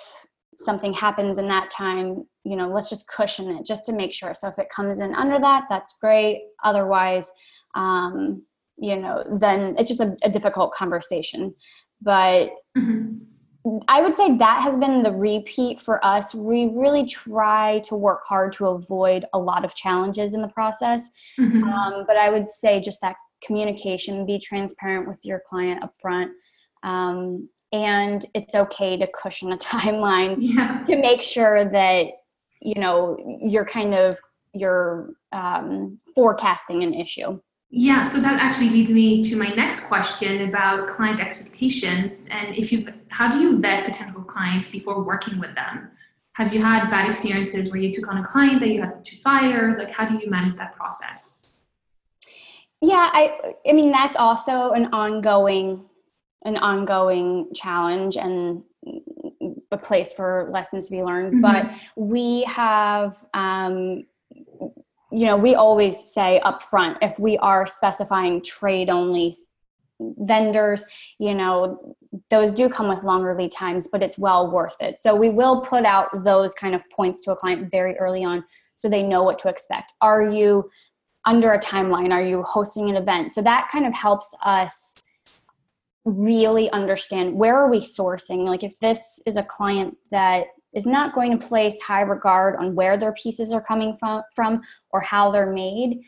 something 0.56 0.92
happens 0.92 1.38
in 1.38 1.48
that 1.48 1.70
time 1.70 2.24
you 2.44 2.56
know 2.56 2.68
let's 2.68 2.90
just 2.90 3.08
cushion 3.08 3.50
it 3.50 3.66
just 3.66 3.84
to 3.86 3.92
make 3.92 4.12
sure. 4.12 4.34
So 4.34 4.48
if 4.48 4.58
it 4.58 4.70
comes 4.74 5.00
in 5.00 5.14
under 5.14 5.38
that 5.38 5.64
that's 5.68 5.96
great. 6.00 6.42
Otherwise 6.64 7.30
um 7.74 8.42
you 8.78 8.96
know 8.96 9.22
then 9.38 9.76
it's 9.78 9.88
just 9.88 10.00
a, 10.00 10.16
a 10.22 10.30
difficult 10.30 10.72
conversation. 10.72 11.54
But 12.02 12.50
mm-hmm. 12.76 13.18
I 13.88 14.00
would 14.00 14.16
say 14.16 14.36
that 14.36 14.62
has 14.62 14.76
been 14.76 15.02
the 15.02 15.12
repeat 15.12 15.80
for 15.80 16.04
us 16.04 16.34
we 16.34 16.70
really 16.74 17.04
try 17.06 17.80
to 17.80 17.94
work 17.94 18.22
hard 18.26 18.52
to 18.52 18.66
avoid 18.66 19.24
a 19.32 19.38
lot 19.38 19.64
of 19.64 19.74
challenges 19.74 20.34
in 20.34 20.40
the 20.40 20.48
process 20.48 21.10
mm-hmm. 21.38 21.64
um, 21.64 22.04
but 22.06 22.16
i 22.16 22.30
would 22.30 22.50
say 22.50 22.80
just 22.80 23.00
that 23.00 23.16
communication 23.44 24.26
be 24.26 24.38
transparent 24.38 25.08
with 25.08 25.20
your 25.24 25.42
client 25.46 25.82
up 25.82 25.94
front 26.00 26.30
um, 26.82 27.48
and 27.72 28.26
it's 28.34 28.54
okay 28.54 28.96
to 28.96 29.06
cushion 29.08 29.52
a 29.52 29.56
timeline 29.58 30.36
yeah. 30.38 30.82
to 30.86 30.96
make 30.96 31.22
sure 31.22 31.70
that 31.70 32.06
you 32.60 32.80
know 32.80 33.16
you're 33.42 33.64
kind 33.64 33.94
of 33.94 34.18
you're 34.52 35.10
um, 35.32 35.98
forecasting 36.14 36.82
an 36.82 36.94
issue 36.94 37.38
yeah 37.70 38.04
so 38.04 38.20
that 38.20 38.40
actually 38.40 38.70
leads 38.70 38.90
me 38.90 39.22
to 39.22 39.36
my 39.36 39.46
next 39.46 39.80
question 39.86 40.48
about 40.48 40.88
client 40.88 41.20
expectations. 41.20 42.28
And 42.30 42.54
if 42.54 42.72
you 42.72 42.92
how 43.08 43.30
do 43.30 43.38
you 43.38 43.60
vet 43.60 43.84
potential 43.84 44.22
clients 44.22 44.70
before 44.70 45.02
working 45.02 45.38
with 45.38 45.54
them? 45.54 45.90
Have 46.34 46.54
you 46.54 46.62
had 46.62 46.90
bad 46.90 47.08
experiences 47.08 47.70
where 47.70 47.80
you 47.80 47.92
took 47.92 48.08
on 48.08 48.18
a 48.18 48.24
client 48.24 48.60
that 48.60 48.68
you 48.68 48.82
had 48.82 49.04
to 49.04 49.16
fire? 49.16 49.74
Like 49.76 49.90
how 49.90 50.08
do 50.08 50.18
you 50.18 50.30
manage 50.30 50.54
that 50.54 50.74
process? 50.74 51.58
Yeah 52.80 53.10
i 53.12 53.54
i 53.66 53.72
mean 53.72 53.90
that's 53.90 54.16
also 54.16 54.72
an 54.72 54.86
ongoing 54.92 55.84
an 56.44 56.56
ongoing 56.56 57.48
challenge 57.54 58.16
and 58.16 58.62
a 59.70 59.78
place 59.78 60.12
for 60.12 60.48
lessons 60.50 60.86
to 60.86 60.92
be 60.92 61.02
learned. 61.02 61.34
Mm-hmm. 61.34 61.40
but 61.42 61.70
we 61.96 62.44
have 62.44 63.24
um, 63.34 64.04
you 65.12 65.26
know 65.26 65.36
we 65.36 65.54
always 65.54 66.12
say 66.12 66.40
up 66.40 66.62
front 66.62 66.98
if 67.02 67.18
we 67.18 67.36
are 67.38 67.66
specifying 67.66 68.42
trade 68.42 68.88
only 68.88 69.34
vendors 70.18 70.84
you 71.18 71.34
know 71.34 71.96
those 72.28 72.52
do 72.52 72.68
come 72.68 72.88
with 72.88 73.02
longer 73.04 73.36
lead 73.36 73.52
times 73.52 73.88
but 73.90 74.02
it's 74.02 74.18
well 74.18 74.50
worth 74.50 74.76
it. 74.80 75.00
So 75.00 75.14
we 75.14 75.30
will 75.30 75.60
put 75.60 75.84
out 75.84 76.08
those 76.24 76.54
kind 76.54 76.74
of 76.74 76.82
points 76.90 77.22
to 77.22 77.32
a 77.32 77.36
client 77.36 77.70
very 77.70 77.96
early 77.98 78.24
on 78.24 78.44
so 78.74 78.88
they 78.88 79.02
know 79.02 79.22
what 79.22 79.38
to 79.40 79.48
expect. 79.48 79.92
Are 80.00 80.28
you 80.28 80.70
under 81.26 81.52
a 81.52 81.60
timeline? 81.60 82.12
Are 82.12 82.22
you 82.22 82.42
hosting 82.42 82.88
an 82.88 82.96
event? 82.96 83.34
So 83.34 83.42
that 83.42 83.68
kind 83.70 83.86
of 83.86 83.94
helps 83.94 84.34
us 84.42 85.04
really 86.04 86.70
understand 86.70 87.34
where 87.34 87.56
are 87.56 87.70
we 87.70 87.78
sourcing? 87.78 88.46
Like 88.46 88.64
if 88.64 88.78
this 88.80 89.20
is 89.26 89.36
a 89.36 89.42
client 89.42 89.96
that 90.10 90.46
is 90.74 90.86
not 90.86 91.14
going 91.14 91.36
to 91.36 91.46
place 91.46 91.80
high 91.80 92.02
regard 92.02 92.56
on 92.56 92.74
where 92.74 92.96
their 92.96 93.12
pieces 93.12 93.52
are 93.52 93.62
coming 93.62 93.96
from, 93.98 94.22
from 94.34 94.60
or 94.90 95.00
how 95.00 95.30
they're 95.30 95.52
made. 95.52 96.00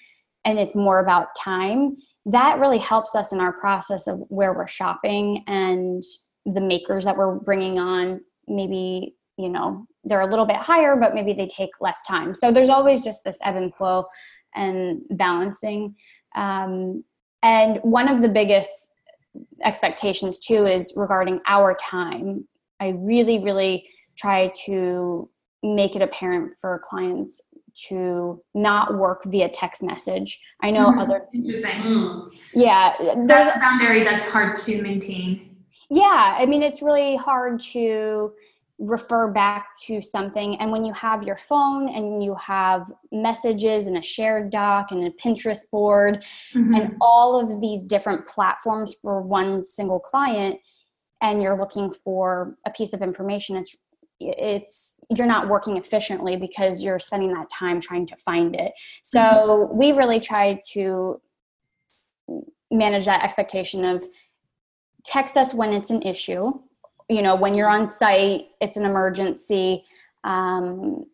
And 0.45 0.59
it's 0.59 0.75
more 0.75 1.01
about 1.01 1.35
time. 1.37 1.97
That 2.27 2.61
really 2.61 2.79
helps 2.79 3.15
us 3.15 3.33
in 3.33 3.41
our 3.41 3.53
process 3.53 4.07
of 4.07 4.23
where 4.29 4.53
we're 4.53 4.69
shopping 4.69 5.45
and 5.47 6.03
the 6.45 6.61
makers 6.61 7.05
that 7.05 7.17
we're 7.17 7.37
bringing 7.37 7.79
on. 7.79 8.21
Maybe 8.49 9.17
you 9.39 9.49
know 9.49 9.87
they're 10.05 10.21
a 10.21 10.27
little 10.27 10.45
bit 10.45 10.57
higher 10.57 10.95
but 10.97 11.15
maybe 11.15 11.33
they 11.33 11.47
take 11.47 11.71
less 11.81 12.03
time. 12.05 12.35
So 12.35 12.53
there's 12.53 12.69
always 12.69 13.05
just 13.05 13.25
this 13.25 13.39
ebb 13.43 13.57
and 13.57 13.75
flow 13.75 14.07
and 14.55 15.01
balancing. 15.11 15.97
Um, 16.35 17.05
and 17.43 17.79
one 17.83 18.09
of 18.09 18.23
the 18.23 18.29
biggest 18.29 18.71
expectations 19.65 20.39
too 20.39 20.67
is 20.67 20.93
regarding 20.97 21.41
our 21.47 21.75
time. 21.75 22.47
I 22.81 22.89
really 22.89 23.39
really 23.39 23.89
try 24.23 24.53
to 24.67 25.29
make 25.63 25.97
it 25.97 26.03
apparent 26.03 26.53
for 26.61 26.81
clients 26.85 27.41
to 27.89 28.43
not 28.55 28.99
work 28.99 29.25
via 29.27 29.49
text 29.49 29.83
message. 29.83 30.41
I 30.63 30.71
know 30.71 30.89
mm-hmm. 30.89 30.99
other 30.99 31.27
interesting. 31.33 32.31
Yeah, 32.55 32.95
there's 33.27 33.49
a 33.49 33.59
boundary 33.59 34.05
that's 34.05 34.31
hard 34.31 34.57
to 34.57 34.83
maintain. 34.83 35.57
Yeah, 35.91 36.37
I 36.39 36.47
mean 36.47 36.63
it's 36.63 36.83
really 36.83 37.17
hard 37.17 37.61
to 37.73 38.33
refer 38.79 39.29
back 39.29 39.69
to 39.87 40.03
something 40.03 40.57
and 40.59 40.73
when 40.73 40.83
you 40.83 40.93
have 40.93 41.23
your 41.23 41.37
phone 41.37 41.89
and 41.89 42.25
you 42.25 42.35
have 42.35 42.91
messages 43.13 43.87
and 43.87 43.97
a 43.97 44.03
shared 44.03 44.51
doc 44.51 44.91
and 44.91 45.07
a 45.07 45.11
Pinterest 45.11 45.71
board 45.71 46.25
mm-hmm. 46.53 46.75
and 46.75 46.97
all 47.01 47.39
of 47.39 47.61
these 47.61 47.85
different 47.85 48.27
platforms 48.27 48.97
for 49.01 49.23
one 49.23 49.65
single 49.65 50.01
client 50.01 50.59
and 51.21 51.41
you're 51.41 51.57
looking 51.57 51.93
for 51.93 52.57
a 52.67 52.71
piece 52.71 52.93
of 52.93 53.03
information 53.03 53.57
it's 53.57 53.77
it's 54.31 54.99
you're 55.17 55.27
not 55.27 55.49
working 55.49 55.77
efficiently 55.77 56.37
because 56.37 56.83
you're 56.83 56.99
spending 56.99 57.33
that 57.35 57.51
time 57.51 57.81
trying 57.81 58.07
to 58.07 58.17
find 58.17 58.55
it. 58.55 58.73
So 59.03 59.21
mm-hmm. 59.21 59.77
we 59.77 59.93
really 59.93 60.21
try 60.21 60.61
to 60.73 61.21
manage 62.71 63.05
that 63.05 63.23
expectation 63.23 63.85
of 63.85 64.05
text 65.05 65.37
us 65.37 65.53
when 65.53 65.73
it's 65.73 65.91
an 65.91 66.03
issue. 66.03 66.53
You 67.09 67.23
know 67.23 67.35
when 67.35 67.55
you're 67.55 67.69
on 67.69 67.89
site 67.89 68.47
it's 68.61 68.77
an 68.77 68.85
emergency. 68.85 69.85
Um, 70.25 71.07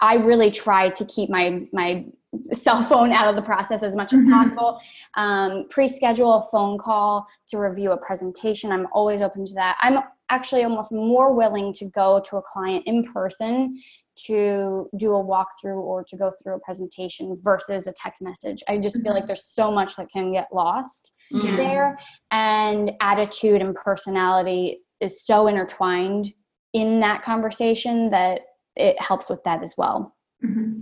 i 0.00 0.14
really 0.14 0.50
try 0.50 0.88
to 0.88 1.04
keep 1.04 1.28
my 1.28 1.66
my 1.72 2.06
cell 2.52 2.82
phone 2.82 3.12
out 3.12 3.28
of 3.28 3.36
the 3.36 3.42
process 3.42 3.82
as 3.82 3.96
much 3.96 4.12
as 4.12 4.20
mm-hmm. 4.20 4.32
possible. 4.32 4.80
Um, 5.14 5.66
pre-schedule 5.70 6.34
a 6.34 6.42
phone 6.50 6.78
call 6.78 7.26
to 7.48 7.58
review 7.58 7.92
a 7.92 7.96
presentation. 7.96 8.70
I'm 8.70 8.86
always 8.92 9.20
open 9.20 9.46
to 9.46 9.54
that. 9.54 9.78
I'm 9.80 10.00
actually 10.30 10.62
almost 10.62 10.92
more 10.92 11.32
willing 11.32 11.72
to 11.74 11.86
go 11.86 12.20
to 12.28 12.36
a 12.36 12.42
client 12.42 12.84
in 12.86 13.04
person 13.04 13.78
to 14.26 14.88
do 14.96 15.14
a 15.14 15.24
walkthrough 15.24 15.80
or 15.80 16.02
to 16.04 16.16
go 16.16 16.32
through 16.42 16.56
a 16.56 16.60
presentation 16.60 17.38
versus 17.42 17.86
a 17.86 17.92
text 17.92 18.20
message. 18.20 18.62
I 18.68 18.78
just 18.78 19.00
feel 19.02 19.12
like 19.12 19.22
mm-hmm. 19.22 19.26
there's 19.28 19.44
so 19.44 19.70
much 19.70 19.96
that 19.96 20.10
can 20.10 20.32
get 20.32 20.48
lost 20.52 21.16
mm-hmm. 21.32 21.56
there. 21.56 21.98
And 22.30 22.92
attitude 23.00 23.62
and 23.62 23.74
personality 23.74 24.80
is 25.00 25.24
so 25.24 25.46
intertwined 25.46 26.32
in 26.72 27.00
that 27.00 27.22
conversation 27.22 28.10
that 28.10 28.40
it 28.76 29.00
helps 29.00 29.30
with 29.30 29.42
that 29.44 29.62
as 29.62 29.74
well. 29.78 30.16
Mm-hmm. 30.44 30.80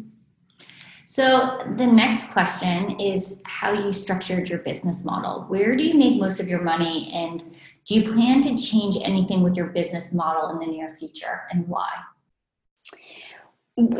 So, 1.08 1.62
the 1.76 1.86
next 1.86 2.32
question 2.32 2.98
is 2.98 3.40
how 3.46 3.72
you 3.72 3.92
structured 3.92 4.48
your 4.48 4.58
business 4.58 5.04
model. 5.04 5.44
Where 5.46 5.76
do 5.76 5.84
you 5.84 5.94
make 5.94 6.20
most 6.20 6.40
of 6.40 6.48
your 6.48 6.62
money 6.62 7.12
and 7.14 7.44
do 7.84 7.94
you 7.94 8.12
plan 8.12 8.42
to 8.42 8.58
change 8.58 8.96
anything 9.00 9.44
with 9.44 9.54
your 9.56 9.66
business 9.66 10.12
model 10.12 10.50
in 10.50 10.58
the 10.58 10.66
near 10.66 10.88
future 10.88 11.42
and 11.52 11.68
why? 11.68 11.88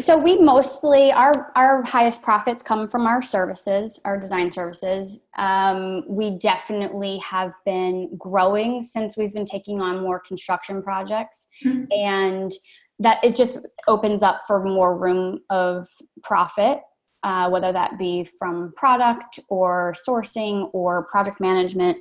So 0.00 0.18
we 0.18 0.40
mostly 0.40 1.12
our 1.12 1.52
our 1.54 1.84
highest 1.84 2.22
profits 2.22 2.60
come 2.60 2.88
from 2.88 3.06
our 3.06 3.22
services, 3.22 4.00
our 4.04 4.18
design 4.18 4.50
services. 4.50 5.28
Um, 5.38 6.02
we 6.08 6.38
definitely 6.38 7.18
have 7.18 7.52
been 7.64 8.16
growing 8.18 8.82
since 8.82 9.16
we've 9.16 9.32
been 9.32 9.44
taking 9.44 9.80
on 9.80 10.02
more 10.02 10.18
construction 10.18 10.82
projects, 10.82 11.46
mm-hmm. 11.64 11.84
and 11.92 12.52
that 12.98 13.22
it 13.22 13.36
just 13.36 13.58
opens 13.86 14.24
up 14.24 14.40
for 14.46 14.64
more 14.64 14.98
room 14.98 15.40
of 15.50 15.86
profit, 16.22 16.80
uh, 17.26 17.48
whether 17.50 17.72
that 17.72 17.98
be 17.98 18.22
from 18.38 18.72
product 18.76 19.40
or 19.48 19.96
sourcing 20.08 20.70
or 20.72 21.02
project 21.06 21.40
management, 21.40 21.98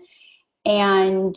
and 0.66 1.36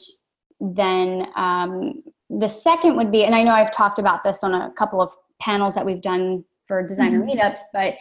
then 0.61 1.27
um, 1.37 2.03
the 2.29 2.49
second 2.49 2.97
would 2.97 3.11
be, 3.11 3.25
and 3.25 3.35
I 3.35 3.43
know 3.43 3.53
I've 3.53 3.73
talked 3.73 3.99
about 3.99 4.25
this 4.25 4.45
on 4.45 4.53
a 4.55 4.71
couple 4.73 5.01
of 5.01 5.11
panels 5.41 5.75
that 5.75 5.87
we've 5.87 6.03
done 6.03 6.45
for 6.67 6.83
designer 6.83 7.21
mm-hmm. 7.21 7.39
meetups, 7.39 7.61
but 7.73 7.95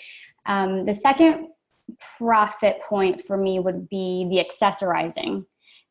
um, 0.45 0.85
the 0.85 0.93
second 0.93 1.47
profit 2.17 2.81
point 2.81 3.21
for 3.21 3.37
me 3.37 3.59
would 3.59 3.87
be 3.87 4.27
the 4.29 4.43
accessorizing. 4.43 5.45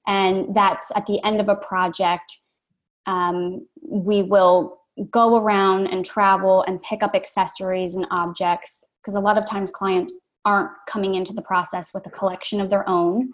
And 0.07 0.55
that's 0.55 0.93
at 0.95 1.07
the 1.07 1.25
end 1.25 1.41
of 1.41 1.49
a 1.49 1.57
project, 1.57 2.37
um, 3.07 3.67
we 3.81 4.23
will 4.23 4.79
go 5.11 5.37
around 5.37 5.87
and 5.87 6.05
travel 6.05 6.65
and 6.67 6.83
pick 6.83 7.03
up 7.03 7.15
accessories 7.15 7.97
and 7.97 8.07
objects 8.11 8.85
because 9.07 9.15
a 9.15 9.21
lot 9.21 9.39
of 9.39 9.47
times 9.47 9.71
clients 9.71 10.13
aren't 10.45 10.71
coming 10.89 11.15
into 11.15 11.33
the 11.33 11.43
process 11.43 11.95
with 11.95 12.05
a 12.07 12.11
collection 12.11 12.61
of 12.61 12.71
their 12.71 12.89
own 12.89 13.31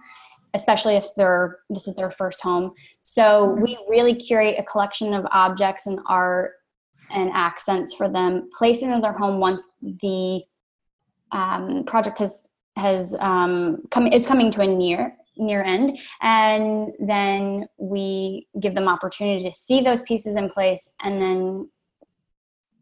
especially 0.54 0.96
if 0.96 1.06
they're 1.16 1.60
this 1.70 1.88
is 1.88 1.94
their 1.94 2.10
first 2.10 2.40
home. 2.42 2.72
So 3.00 3.56
we 3.60 3.78
really 3.88 4.14
curate 4.14 4.56
a 4.58 4.62
collection 4.62 5.14
of 5.14 5.26
objects 5.30 5.86
and 5.86 5.98
art 6.08 6.52
and 7.10 7.30
accents 7.34 7.94
for 7.94 8.08
them, 8.08 8.48
place 8.56 8.82
it 8.82 8.88
in 8.88 9.00
their 9.00 9.12
home 9.12 9.38
once 9.38 9.62
the 9.80 10.42
um, 11.30 11.84
project 11.86 12.18
has 12.18 12.44
has 12.76 13.16
um, 13.20 13.82
come. 13.90 14.06
It's 14.06 14.26
coming 14.26 14.50
to 14.52 14.62
a 14.62 14.66
near 14.66 15.16
near 15.38 15.62
end, 15.62 15.98
and 16.20 16.92
then 17.00 17.66
we 17.78 18.46
give 18.60 18.74
them 18.74 18.88
opportunity 18.88 19.42
to 19.44 19.52
see 19.52 19.80
those 19.80 20.02
pieces 20.02 20.36
in 20.36 20.50
place, 20.50 20.90
and 21.02 21.20
then 21.20 21.70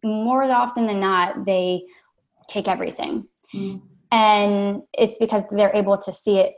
more 0.03 0.43
often 0.45 0.87
than 0.87 0.99
not, 0.99 1.45
they 1.45 1.83
take 2.50 2.69
everything. 2.69 3.26
Mm. 3.54 3.83
And 4.12 4.83
it's 4.92 5.16
because 5.19 5.42
they're 5.50 5.75
able 5.75 5.97
to 5.99 6.12
see 6.12 6.38
it 6.38 6.54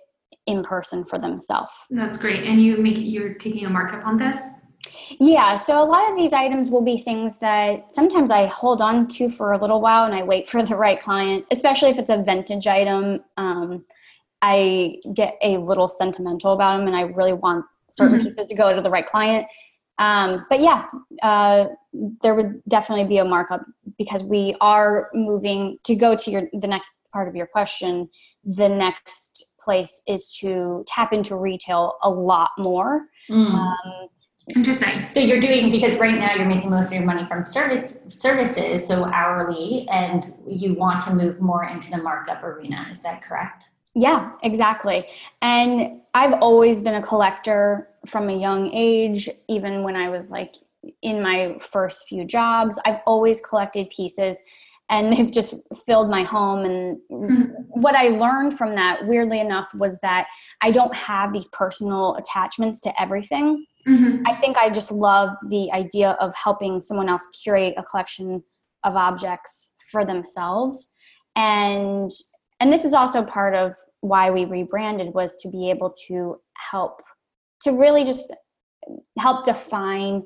in 0.47 0.63
person 0.63 1.05
for 1.05 1.19
themselves. 1.19 1.73
That's 1.91 2.19
great. 2.19 2.45
And 2.45 2.63
you 2.63 2.77
make 2.79 2.99
you're 2.99 3.35
taking 3.35 3.67
a 3.67 3.71
markup 3.71 4.05
on 4.07 4.19
this? 4.19 4.39
Yeah, 5.21 5.57
so 5.57 5.83
a 5.83 5.87
lot 5.87 6.11
of 6.11 6.17
these 6.17 6.33
items 6.33 6.71
will 6.71 6.83
be 6.83 6.97
things 6.97 7.39
that 7.39 7.95
sometimes 7.95 8.31
I 8.31 8.47
hold 8.47 8.81
on 8.81 9.07
to 9.09 9.29
for 9.29 9.53
a 9.53 9.59
little 9.59 9.81
while 9.81 10.05
and 10.05 10.15
I 10.15 10.23
wait 10.23 10.49
for 10.49 10.63
the 10.63 10.75
right 10.75 11.01
client, 11.01 11.45
especially 11.51 11.91
if 11.91 11.99
it's 11.99 12.11
a 12.11 12.23
vintage 12.23 12.67
item. 12.67 13.21
Um, 13.37 13.85
I 14.43 14.97
get 15.15 15.37
a 15.41 15.59
little 15.59 15.87
sentimental 15.87 16.53
about 16.53 16.79
them 16.79 16.89
and 16.89 16.97
I 16.97 17.03
really 17.03 17.33
want 17.33 17.65
certain 17.91 18.19
mm-hmm. 18.19 18.27
pieces 18.27 18.47
to 18.47 18.55
go 18.57 18.75
to 18.75 18.83
the 18.83 18.91
right 18.91 19.07
client. 19.07 19.47
Um, 19.99 20.47
but 20.49 20.61
yeah, 20.61 20.87
uh, 21.23 21.67
there 22.21 22.35
would 22.35 22.63
definitely 22.69 23.05
be 23.05 23.19
a 23.19 23.25
markup 23.25 23.65
because 23.99 24.25
we 24.25 24.57
are 24.61 25.11
moving 25.15 25.79
to 25.85 25.95
go 25.95 26.17
to 26.17 26.31
your 26.31 26.43
the 26.53 26.67
next 26.67 26.91
part 27.13 27.29
of 27.29 27.37
your 27.37 27.47
question. 27.47 28.09
The 28.45 28.69
next 28.69 29.45
place 29.63 30.03
is 30.09 30.33
to 30.41 30.85
tap 30.89 31.13
into 31.13 31.37
retail 31.37 31.95
a 32.03 32.11
lot 32.11 32.51
more. 32.59 33.07
Mm. 33.31 33.53
Um, 33.53 34.09
Interesting. 34.57 35.07
So 35.11 35.21
you're 35.21 35.41
doing 35.41 35.71
because 35.71 35.99
right 35.99 36.19
now 36.19 36.35
you're 36.35 36.49
making 36.49 36.69
most 36.69 36.89
of 36.93 36.99
your 36.99 37.07
money 37.07 37.25
from 37.27 37.47
service 37.47 38.03
services, 38.09 38.87
so 38.87 39.05
hourly, 39.05 39.87
and 39.89 40.35
you 40.49 40.75
want 40.75 41.01
to 41.05 41.15
move 41.15 41.41
more 41.41 41.65
into 41.65 41.91
the 41.91 41.99
markup 41.99 42.43
arena. 42.43 42.89
Is 42.91 43.05
that 43.05 43.23
correct? 43.23 43.67
Yeah, 43.95 44.33
exactly. 44.43 45.07
And 45.43 46.01
I've 46.15 46.35
always 46.41 46.81
been 46.81 46.95
a 46.95 47.03
collector 47.03 47.89
from 48.07 48.29
a 48.29 48.37
young 48.37 48.73
age, 48.73 49.29
even 49.49 49.83
when 49.83 49.97
I 49.97 50.09
was 50.09 50.31
like 50.31 50.55
in 51.03 51.23
my 51.23 51.57
first 51.61 52.09
few 52.09 52.25
jobs. 52.25 52.79
I've 52.85 53.01
always 53.07 53.41
collected 53.41 53.91
pieces 53.91 54.43
and 54.93 55.13
they've 55.17 55.31
just 55.31 55.55
filled 55.87 56.09
my 56.09 56.23
home 56.23 56.65
and 56.65 56.99
mm-hmm. 57.11 57.45
what 57.69 57.97
i 57.97 58.09
learned 58.09 58.57
from 58.57 58.73
that 58.73 59.07
weirdly 59.07 59.41
enough 59.41 59.73
was 59.75 59.99
that 60.03 60.29
i 60.61 60.71
don't 60.71 60.95
have 60.95 61.33
these 61.33 61.49
personal 61.49 62.15
attachments 62.17 62.81
to 62.81 63.01
everything 63.01 63.65
mm-hmm. 63.87 64.23
i 64.27 64.35
think 64.35 64.57
i 64.57 64.69
just 64.69 64.93
love 64.93 65.31
the 65.49 65.71
idea 65.73 66.11
of 66.21 66.35
helping 66.35 66.81
someone 66.81 67.09
else 67.09 67.29
curate 67.43 67.75
a 67.77 67.83
collection 67.83 68.43
of 68.85 68.97
objects 68.97 69.73
for 69.91 70.05
themselves 70.05 70.93
and 71.37 72.11
and 72.63 72.73
this 72.73 72.85
is 72.85 72.95
also 72.95 73.25
part 73.25 73.57
of 73.57 73.75
why 74.03 74.31
we 74.31 74.45
rebranded 74.45 75.13
was 75.15 75.37
to 75.39 75.49
be 75.49 75.69
able 75.69 75.93
to 76.07 76.41
help 76.55 77.03
to 77.61 77.73
really 77.73 78.05
just 78.05 78.33
help 79.19 79.45
define 79.45 80.23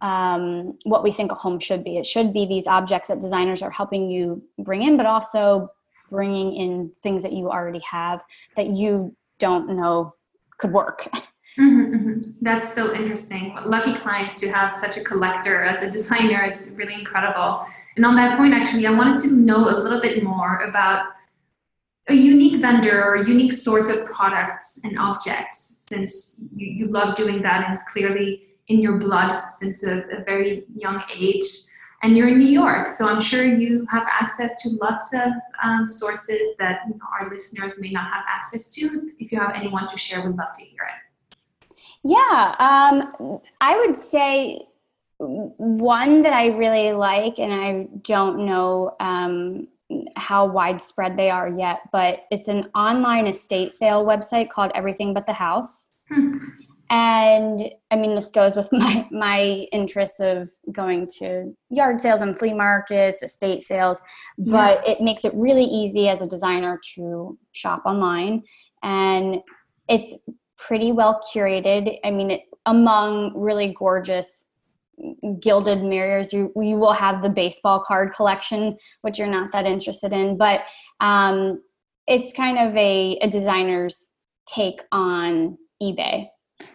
um, 0.00 0.78
what 0.84 1.02
we 1.02 1.12
think 1.12 1.32
a 1.32 1.34
home 1.34 1.60
should 1.60 1.84
be. 1.84 1.98
It 1.98 2.06
should 2.06 2.32
be 2.32 2.46
these 2.46 2.66
objects 2.66 3.08
that 3.08 3.20
designers 3.20 3.60
are 3.60 3.70
helping 3.70 4.10
you 4.10 4.42
bring 4.58 4.84
in, 4.84 4.96
but 4.96 5.04
also 5.04 5.68
bringing 6.10 6.54
in 6.54 6.92
things 7.02 7.22
that 7.22 7.34
you 7.34 7.50
already 7.50 7.80
have 7.80 8.24
that 8.56 8.68
you 8.68 9.14
don't 9.38 9.68
know 9.76 10.14
could 10.58 10.72
work. 10.72 11.08
Mm-hmm, 11.58 11.94
mm-hmm. 11.94 12.30
That's 12.42 12.70
so 12.70 12.94
interesting. 12.94 13.56
Lucky 13.64 13.94
clients 13.94 14.38
to 14.40 14.50
have 14.50 14.76
such 14.76 14.98
a 14.98 15.00
collector 15.00 15.62
as 15.62 15.80
a 15.80 15.90
designer. 15.90 16.42
It's 16.42 16.72
really 16.72 16.92
incredible. 16.92 17.64
And 17.96 18.04
on 18.04 18.14
that 18.16 18.36
point, 18.36 18.52
actually, 18.52 18.86
I 18.86 18.90
wanted 18.90 19.20
to 19.20 19.34
know 19.34 19.70
a 19.70 19.76
little 19.80 20.02
bit 20.02 20.22
more 20.22 20.58
about 20.58 21.06
a 22.08 22.14
unique 22.14 22.60
vendor 22.60 23.04
or 23.04 23.16
unique 23.16 23.52
source 23.52 23.88
of 23.88 24.04
products 24.04 24.80
and 24.84 24.98
objects, 24.98 25.84
since 25.88 26.36
you, 26.54 26.66
you 26.66 26.84
love 26.84 27.14
doing 27.16 27.42
that 27.42 27.64
and 27.64 27.72
it's 27.72 27.90
clearly 27.92 28.42
in 28.68 28.80
your 28.80 28.98
blood 28.98 29.48
since 29.48 29.84
a, 29.84 30.02
a 30.16 30.24
very 30.24 30.64
young 30.74 31.02
age. 31.14 31.44
And 32.02 32.16
you're 32.16 32.28
in 32.28 32.38
New 32.38 32.46
York, 32.48 32.86
so 32.86 33.08
I'm 33.08 33.20
sure 33.20 33.44
you 33.44 33.86
have 33.90 34.06
access 34.06 34.62
to 34.62 34.68
lots 34.68 35.12
of 35.14 35.32
um, 35.64 35.88
sources 35.88 36.50
that 36.58 36.80
you 36.86 36.94
know, 36.94 37.06
our 37.20 37.28
listeners 37.30 37.72
may 37.78 37.90
not 37.90 38.12
have 38.12 38.22
access 38.28 38.68
to. 38.74 39.02
If 39.18 39.32
you 39.32 39.40
have 39.40 39.52
anyone 39.54 39.88
to 39.88 39.96
share, 39.96 40.24
we'd 40.24 40.36
love 40.36 40.52
to 40.58 40.64
hear 40.64 40.82
it. 40.82 41.76
Yeah, 42.04 42.54
um, 42.60 43.40
I 43.60 43.78
would 43.78 43.96
say 43.96 44.68
one 45.18 46.22
that 46.22 46.34
I 46.34 46.48
really 46.48 46.92
like, 46.92 47.38
and 47.38 47.52
I 47.52 47.88
don't 48.02 48.44
know 48.44 48.94
um, 49.00 49.66
how 50.16 50.46
widespread 50.46 51.16
they 51.16 51.30
are 51.30 51.48
yet, 51.48 51.80
but 51.92 52.20
it's 52.30 52.48
an 52.48 52.68
online 52.74 53.26
estate 53.26 53.72
sale 53.72 54.04
website 54.04 54.50
called 54.50 54.72
Everything 54.74 55.14
But 55.14 55.26
the 55.26 55.32
House. 55.32 55.94
Hmm. 56.08 56.38
And 56.88 57.68
I 57.90 57.96
mean, 57.96 58.14
this 58.14 58.30
goes 58.30 58.56
with 58.56 58.68
my 58.72 59.08
my 59.10 59.66
interest 59.72 60.20
of 60.20 60.50
going 60.72 61.08
to 61.18 61.54
yard 61.70 62.00
sales 62.00 62.20
and 62.20 62.38
flea 62.38 62.54
markets, 62.54 63.22
estate 63.22 63.62
sales, 63.62 64.02
but 64.38 64.82
yeah. 64.84 64.92
it 64.92 65.00
makes 65.00 65.24
it 65.24 65.32
really 65.34 65.64
easy 65.64 66.08
as 66.08 66.22
a 66.22 66.26
designer 66.26 66.80
to 66.94 67.38
shop 67.52 67.82
online, 67.86 68.42
and 68.82 69.36
it's 69.88 70.14
pretty 70.56 70.92
well 70.92 71.20
curated. 71.32 71.98
I 72.04 72.10
mean, 72.10 72.30
it, 72.30 72.42
among 72.66 73.32
really 73.36 73.74
gorgeous 73.76 74.46
gilded 75.40 75.82
mirrors 75.82 76.32
you 76.32 76.52
you 76.56 76.76
will 76.76 76.92
have 76.92 77.20
the 77.22 77.28
baseball 77.28 77.84
card 77.86 78.14
collection 78.14 78.76
which 79.02 79.18
you're 79.18 79.28
not 79.28 79.52
that 79.52 79.66
interested 79.66 80.12
in 80.12 80.36
but 80.38 80.62
um, 81.00 81.60
it's 82.06 82.32
kind 82.32 82.58
of 82.58 82.74
a, 82.76 83.18
a 83.20 83.28
designer's 83.28 84.10
take 84.46 84.80
on 84.92 85.58
ebay. 85.82 86.28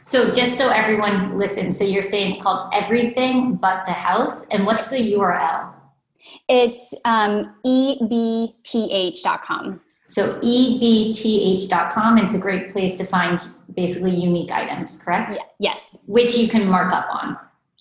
So 0.03 0.29
just 0.29 0.57
so 0.57 0.69
everyone 0.69 1.37
listens 1.37 1.79
so 1.79 1.83
you're 1.83 2.03
saying 2.03 2.33
it's 2.33 2.41
called 2.43 2.71
everything 2.73 3.55
but 3.55 3.85
the 3.85 3.93
house 3.93 4.47
and 4.49 4.65
what's 4.65 4.89
the 4.89 5.13
url 5.13 5.73
it's 6.47 6.93
um, 7.05 7.55
ebth.com 7.65 9.01
so 10.05 10.39
ebth.com 10.41 12.17
it's 12.19 12.33
a 12.35 12.39
great 12.39 12.69
place 12.69 12.97
to 12.99 13.05
find 13.05 13.41
basically 13.75 14.15
unique 14.15 14.51
items 14.51 15.01
correct? 15.03 15.35
Yeah, 15.35 15.43
yes. 15.59 15.97
Which 16.05 16.35
you 16.37 16.47
can 16.47 16.67
mark 16.67 16.93
up 16.93 17.07
on 17.11 17.37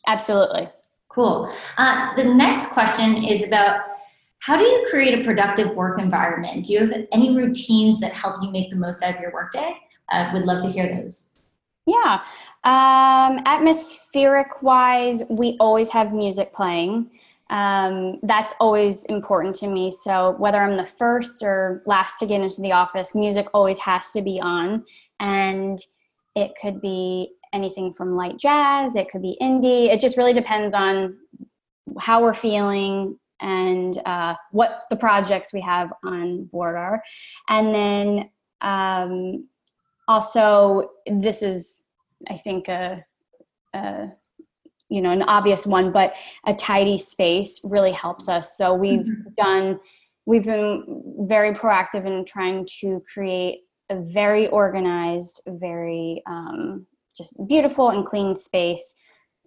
Absolutely. 0.06 0.68
Cool. 1.08 1.52
Uh, 1.76 2.14
the 2.16 2.24
next 2.24 2.68
question 2.68 3.24
is 3.24 3.46
about 3.46 3.80
how 4.38 4.56
do 4.56 4.64
you 4.64 4.86
create 4.90 5.18
a 5.18 5.24
productive 5.24 5.74
work 5.74 5.98
environment? 5.98 6.66
Do 6.66 6.72
you 6.72 6.86
have 6.86 7.06
any 7.12 7.36
routines 7.36 8.00
that 8.00 8.12
help 8.12 8.42
you 8.42 8.50
make 8.50 8.70
the 8.70 8.76
most 8.76 9.02
out 9.02 9.16
of 9.16 9.20
your 9.20 9.32
workday? 9.32 9.74
Uh, 10.10 10.30
would 10.32 10.44
love 10.44 10.62
to 10.62 10.70
hear 10.70 10.88
those. 10.88 11.50
Yeah. 11.86 12.20
Um, 12.64 13.40
atmospheric 13.46 14.62
wise, 14.62 15.22
we 15.28 15.56
always 15.60 15.90
have 15.90 16.12
music 16.12 16.52
playing. 16.52 17.10
Um, 17.50 18.20
that's 18.22 18.54
always 18.60 19.04
important 19.04 19.56
to 19.56 19.66
me. 19.66 19.92
So 19.92 20.36
whether 20.38 20.58
I'm 20.58 20.76
the 20.76 20.86
first 20.86 21.42
or 21.42 21.82
last 21.84 22.18
to 22.20 22.26
get 22.26 22.40
into 22.40 22.62
the 22.62 22.72
office, 22.72 23.14
music 23.14 23.48
always 23.52 23.80
has 23.80 24.12
to 24.12 24.22
be 24.22 24.40
on. 24.40 24.84
And 25.18 25.80
it 26.36 26.52
could 26.60 26.80
be 26.80 27.32
anything 27.52 27.92
from 27.92 28.16
light 28.16 28.38
jazz, 28.38 28.96
it 28.96 29.10
could 29.10 29.22
be 29.22 29.36
indie. 29.40 29.92
It 29.92 30.00
just 30.00 30.16
really 30.16 30.32
depends 30.32 30.74
on 30.74 31.16
how 31.98 32.22
we're 32.22 32.34
feeling 32.34 33.18
and 33.40 33.98
uh, 34.06 34.34
what 34.52 34.84
the 34.90 34.96
projects 34.96 35.52
we 35.52 35.60
have 35.60 35.92
on 36.04 36.44
board 36.44 36.76
are. 36.76 37.02
And 37.48 37.74
then 37.74 38.30
um, 38.60 39.48
also, 40.06 40.90
this 41.06 41.42
is, 41.42 41.82
I 42.28 42.36
think, 42.36 42.68
a, 42.68 43.04
a 43.74 44.08
you 44.90 45.00
know 45.00 45.10
an 45.10 45.22
obvious 45.22 45.66
one 45.66 45.92
but 45.92 46.16
a 46.46 46.52
tidy 46.52 46.98
space 46.98 47.60
really 47.62 47.92
helps 47.92 48.28
us 48.28 48.58
so 48.58 48.74
we've 48.74 49.06
mm-hmm. 49.06 49.28
done 49.36 49.78
we've 50.26 50.44
been 50.44 51.24
very 51.28 51.54
proactive 51.54 52.06
in 52.06 52.24
trying 52.24 52.66
to 52.80 53.00
create 53.12 53.60
a 53.88 54.00
very 54.00 54.48
organized 54.48 55.40
very 55.46 56.22
um, 56.26 56.86
just 57.20 57.34
beautiful 57.46 57.90
and 57.90 58.06
clean 58.06 58.34
space 58.36 58.94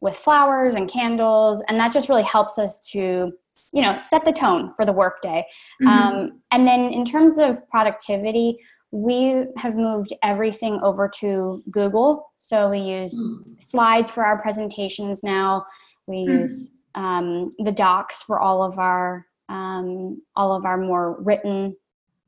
with 0.01 0.15
flowers 0.15 0.75
and 0.75 0.89
candles 0.89 1.63
and 1.67 1.79
that 1.79 1.91
just 1.91 2.09
really 2.09 2.23
helps 2.23 2.59
us 2.59 2.87
to 2.91 3.31
you 3.73 3.81
know 3.81 3.99
set 4.07 4.23
the 4.25 4.31
tone 4.31 4.71
for 4.75 4.85
the 4.85 4.91
workday 4.91 5.43
mm-hmm. 5.81 5.87
um, 5.87 6.41
and 6.51 6.67
then 6.67 6.91
in 6.91 7.03
terms 7.03 7.37
of 7.37 7.57
productivity 7.69 8.57
we 8.91 9.45
have 9.57 9.75
moved 9.75 10.13
everything 10.21 10.79
over 10.83 11.09
to 11.09 11.63
google 11.71 12.31
so 12.37 12.69
we 12.69 12.79
use 12.79 13.15
mm-hmm. 13.15 13.53
slides 13.59 14.11
for 14.11 14.23
our 14.23 14.41
presentations 14.41 15.23
now 15.23 15.65
we 16.05 16.17
mm-hmm. 16.17 16.41
use 16.41 16.71
um, 16.95 17.49
the 17.59 17.71
docs 17.71 18.21
for 18.21 18.39
all 18.39 18.61
of 18.61 18.77
our 18.77 19.25
um, 19.49 20.21
all 20.35 20.55
of 20.55 20.65
our 20.65 20.77
more 20.77 21.19
written 21.21 21.75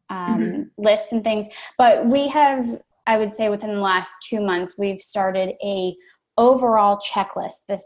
um, 0.10 0.40
mm-hmm. 0.40 0.62
lists 0.84 1.12
and 1.12 1.24
things 1.24 1.50
but 1.78 2.06
we 2.06 2.28
have 2.28 2.82
I 3.08 3.18
would 3.18 3.36
say 3.36 3.50
within 3.50 3.76
the 3.76 3.82
last 3.82 4.12
two 4.28 4.42
months, 4.42 4.74
we've 4.78 5.02
started 5.02 5.56
a 5.64 5.96
overall 6.38 7.00
checklist. 7.00 7.66
This 7.68 7.84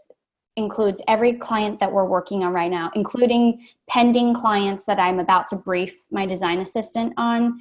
includes 0.56 1.02
every 1.08 1.34
client 1.34 1.80
that 1.80 1.92
we're 1.92 2.06
working 2.06 2.44
on 2.44 2.54
right 2.54 2.72
now, 2.72 2.92
including 2.96 3.66
pending 3.90 4.34
clients 4.34 4.86
that 4.86 5.00
I'm 5.00 5.20
about 5.20 5.48
to 5.50 5.56
brief 5.56 5.96
my 6.12 6.26
design 6.26 6.60
assistant 6.60 7.14
on, 7.18 7.60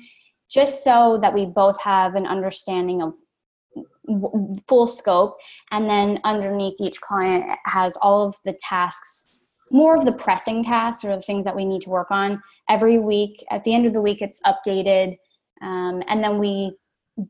just 0.50 0.82
so 0.82 1.18
that 1.22 1.34
we 1.34 1.46
both 1.46 1.80
have 1.82 2.14
an 2.14 2.26
understanding 2.26 3.02
of 3.02 3.14
full 4.66 4.86
scope. 4.86 5.38
And 5.70 5.88
then 5.88 6.20
underneath 6.24 6.80
each 6.80 7.00
client 7.00 7.44
has 7.66 7.96
all 8.00 8.26
of 8.26 8.36
the 8.44 8.56
tasks 8.60 9.28
more 9.72 9.96
of 9.96 10.04
the 10.04 10.12
pressing 10.12 10.62
tasks 10.62 11.04
or 11.04 11.14
the 11.14 11.20
things 11.20 11.44
that 11.44 11.54
we 11.54 11.64
need 11.64 11.82
to 11.82 11.90
work 11.90 12.10
on 12.10 12.42
every 12.68 12.98
week. 12.98 13.44
At 13.50 13.64
the 13.64 13.74
end 13.74 13.86
of 13.86 13.92
the 13.92 14.00
week, 14.00 14.22
it's 14.22 14.40
updated. 14.46 15.16
Um, 15.62 16.02
and 16.08 16.22
then 16.22 16.38
we 16.38 16.72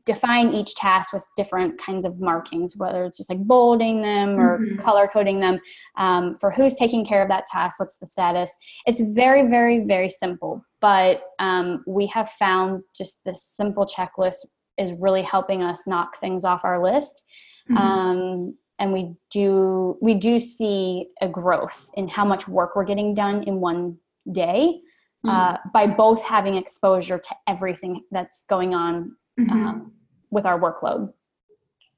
define 0.05 0.53
each 0.53 0.75
task 0.75 1.13
with 1.13 1.25
different 1.35 1.79
kinds 1.79 2.05
of 2.05 2.19
markings, 2.19 2.75
whether 2.77 3.03
it's 3.03 3.17
just 3.17 3.29
like 3.29 3.39
bolding 3.39 4.01
them 4.01 4.39
or 4.39 4.59
mm-hmm. 4.59 4.79
color 4.79 5.09
coding 5.11 5.39
them 5.39 5.59
um, 5.97 6.35
for 6.35 6.51
who's 6.51 6.75
taking 6.75 7.05
care 7.05 7.21
of 7.21 7.27
that 7.29 7.45
task, 7.47 7.79
what's 7.79 7.97
the 7.97 8.07
status. 8.07 8.51
It's 8.85 9.01
very, 9.01 9.47
very, 9.47 9.85
very 9.85 10.09
simple, 10.09 10.63
but 10.79 11.21
um, 11.39 11.83
we 11.87 12.07
have 12.07 12.29
found 12.29 12.83
just 12.95 13.23
this 13.25 13.43
simple 13.43 13.85
checklist 13.85 14.45
is 14.77 14.93
really 14.99 15.23
helping 15.23 15.63
us 15.63 15.87
knock 15.87 16.17
things 16.19 16.45
off 16.45 16.61
our 16.63 16.81
list. 16.83 17.25
Mm-hmm. 17.69 17.77
Um, 17.77 18.55
and 18.79 18.93
we 18.93 19.13
do 19.29 19.97
we 20.01 20.13
do 20.13 20.39
see 20.39 21.07
a 21.21 21.27
growth 21.27 21.89
in 21.95 22.07
how 22.07 22.23
much 22.23 22.47
work 22.47 22.75
we're 22.75 22.85
getting 22.85 23.13
done 23.13 23.43
in 23.43 23.59
one 23.59 23.97
day 24.31 24.79
mm-hmm. 25.25 25.29
uh, 25.29 25.57
by 25.73 25.85
both 25.85 26.23
having 26.23 26.55
exposure 26.55 27.19
to 27.19 27.35
everything 27.47 28.03
that's 28.11 28.45
going 28.49 28.73
on 28.73 29.15
mm-hmm. 29.39 29.67
um, 29.67 29.91
with 30.29 30.45
our 30.45 30.59
workload. 30.59 31.13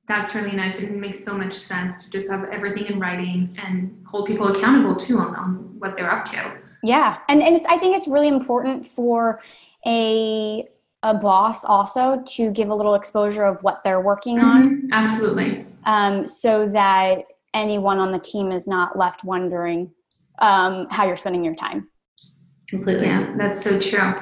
That's 0.07 0.35
really 0.35 0.55
nice. 0.55 0.79
It 0.79 0.91
makes 0.91 1.23
so 1.23 1.37
much 1.37 1.53
sense 1.53 2.03
to 2.03 2.09
just 2.09 2.29
have 2.29 2.45
everything 2.51 2.87
in 2.87 2.99
writing 2.99 3.47
and 3.63 4.03
hold 4.05 4.27
people 4.27 4.47
accountable 4.47 4.95
too 4.95 5.19
on, 5.19 5.35
on 5.35 5.53
what 5.79 5.95
they're 5.95 6.11
up 6.11 6.25
to. 6.25 6.57
Yeah, 6.83 7.19
and 7.29 7.41
and 7.41 7.55
it's, 7.55 7.67
I 7.67 7.77
think 7.77 7.95
it's 7.95 8.07
really 8.07 8.27
important 8.27 8.87
for 8.87 9.41
a 9.85 10.67
a 11.03 11.13
boss 11.13 11.63
also 11.63 12.23
to 12.27 12.51
give 12.51 12.69
a 12.69 12.75
little 12.75 12.95
exposure 12.95 13.43
of 13.43 13.63
what 13.63 13.83
they're 13.83 14.01
working 14.01 14.37
mm-hmm. 14.37 14.47
on. 14.47 14.89
Absolutely. 14.91 15.65
Um, 15.85 16.27
so 16.27 16.67
that 16.69 17.23
anyone 17.53 17.97
on 17.97 18.11
the 18.11 18.19
team 18.19 18.51
is 18.51 18.67
not 18.67 18.97
left 18.97 19.23
wondering 19.23 19.91
um, 20.39 20.87
how 20.89 21.05
you're 21.05 21.17
spending 21.17 21.43
your 21.43 21.55
time. 21.55 21.87
Completely. 22.67 23.07
Yeah, 23.07 23.33
that's 23.37 23.61
so 23.61 23.79
true. 23.79 24.13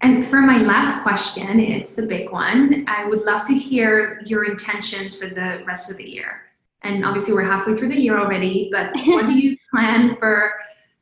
And 0.00 0.24
for 0.24 0.40
my 0.40 0.58
last 0.58 1.02
question, 1.02 1.58
it's 1.58 1.98
a 1.98 2.06
big 2.06 2.30
one. 2.30 2.84
I 2.86 3.06
would 3.06 3.20
love 3.20 3.46
to 3.48 3.54
hear 3.54 4.20
your 4.24 4.44
intentions 4.44 5.16
for 5.16 5.28
the 5.28 5.62
rest 5.66 5.90
of 5.90 5.96
the 5.96 6.08
year. 6.08 6.42
And 6.82 7.04
obviously, 7.04 7.34
we're 7.34 7.42
halfway 7.42 7.74
through 7.74 7.88
the 7.88 8.00
year 8.00 8.18
already, 8.18 8.70
but 8.72 8.94
what 9.06 9.26
do 9.26 9.32
you 9.32 9.56
plan 9.72 10.14
for, 10.16 10.52